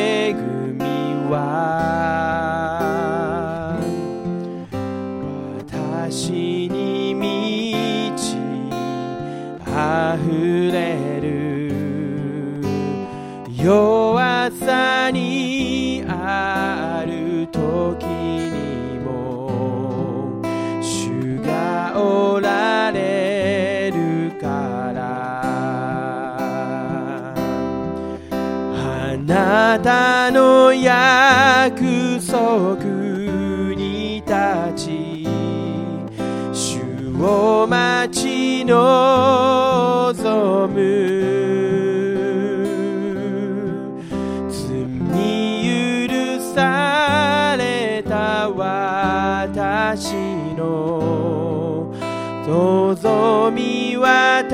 [29.84, 31.82] たの約
[32.26, 32.82] 束
[33.76, 34.34] に立
[34.78, 35.28] ち
[36.54, 36.80] 主
[37.22, 38.74] を待ち望
[40.70, 41.24] む。
[44.50, 50.14] 罪許された私
[50.56, 51.94] の
[52.48, 54.46] 望みは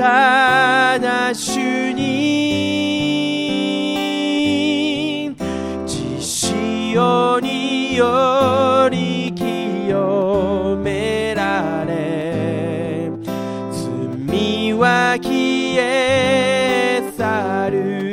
[15.78, 18.10] え去る。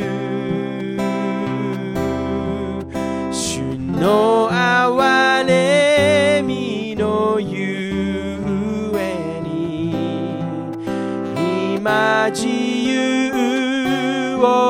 [3.31, 3.61] 主
[3.99, 8.39] の憐れみのゆ
[8.95, 9.91] えに
[11.75, 14.66] 今自由を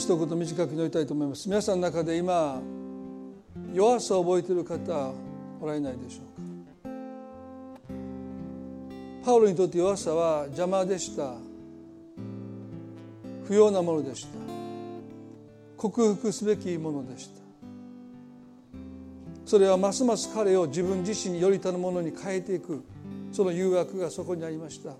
[0.00, 1.46] 一言短く祈りたいと思います。
[1.46, 2.58] 皆さんの中で今
[3.74, 5.12] 弱さを覚えている方
[5.60, 6.94] おられないでしょうか？
[9.22, 11.34] パウロにとって弱さは邪魔でした。
[13.44, 14.28] 不要なものでした。
[15.76, 17.34] 克服すべきものでした。
[19.44, 22.82] それはますます彼を自分自身によりたるものに変えていく。
[23.32, 24.94] その誘惑がそこにありました。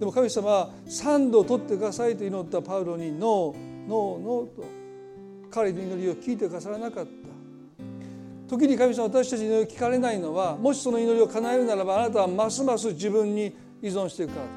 [0.00, 3.65] でも神様は三度取ってくださいと祈ったパウロにノー。
[3.86, 4.64] ノーノーと
[5.50, 7.10] 彼の祈りを聞いてくださらなかった。
[8.48, 14.52] 時に神様私たちの祈りを聞かれないのはもしその祈りを叶えるならばあなたはますます自分に依存していくからで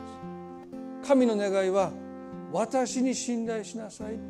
[1.04, 1.08] す。
[1.08, 1.92] 神の願いは
[2.52, 4.22] 私に信頼しなさいって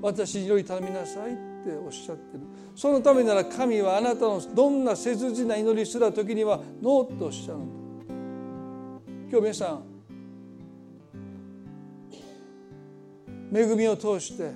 [0.00, 1.34] 私により頼みなさいっ
[1.64, 2.44] ておっしゃってる。
[2.76, 7.78] そのためなら神はあなたのどんな切実な祈りすら時にはノーとおっしゃるんだ。
[9.30, 9.97] 今日皆さん
[13.52, 14.52] 恵みを通して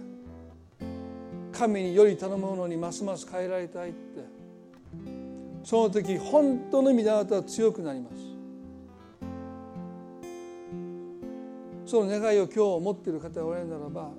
[1.53, 4.25] 神により頼むものにますます変えられたいって
[5.65, 8.17] その時本当の意味であなたは強くなります。
[11.87, 14.11] その願いを今日持っている方がおられるならば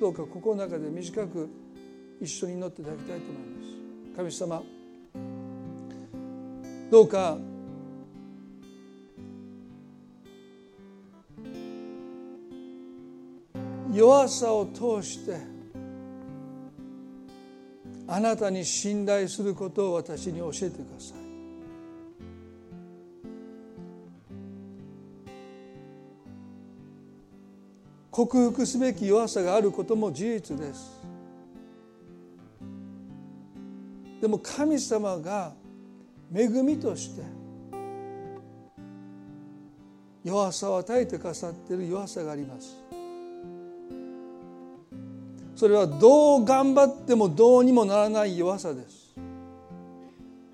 [0.00, 1.48] どうか心の中で短く
[2.20, 4.38] 一緒に祈っていただきたいと思います。
[4.38, 4.62] 神様
[6.92, 7.36] どうか
[13.92, 15.36] 弱さを通して
[18.06, 21.18] あなたに信頼することを私に教えてください。
[28.10, 30.98] 克服すべき弱さがあることも事実です。
[34.20, 35.52] でも神様が
[36.34, 37.22] 恵みとして
[40.24, 42.87] 弱さを与えてくださっている弱さがあります。
[45.58, 49.12] それはどう頑張ってもどうにもならない弱さです。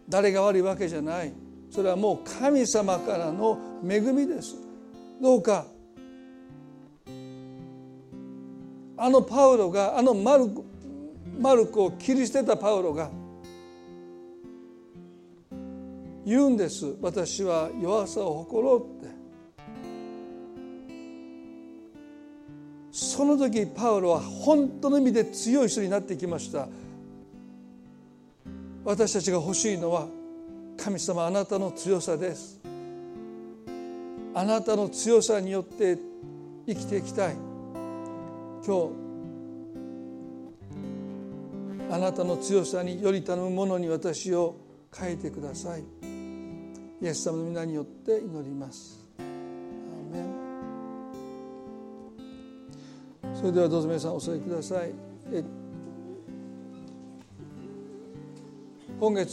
[0.09, 1.35] 誰が悪いわけじゃない。
[1.71, 4.57] それはもう神様からの恵みです。
[5.21, 5.67] どうか。
[8.97, 10.65] あのパウロがあのマルコ
[11.39, 13.11] マルコを切り捨てたパウロが
[16.25, 16.97] 言うんです。
[17.03, 19.14] 私は弱さを誇ろうって。
[22.95, 26.69] その時パウロは本当の意味で強い人になってきました。
[28.85, 30.07] 私たちが欲しいのは
[30.77, 32.61] 神様あなたの強さです。
[34.33, 35.99] あなたの強さによって
[36.69, 37.35] 生きていきたい。
[37.35, 38.91] 今日
[41.91, 44.55] あなたの強さにより頼むものに私を
[44.97, 45.83] 変えてください。
[47.03, 49.04] イエス様の皆によって祈ります。
[53.45, 54.91] それではどうぞ皆さんお座りください。
[58.99, 59.33] 今月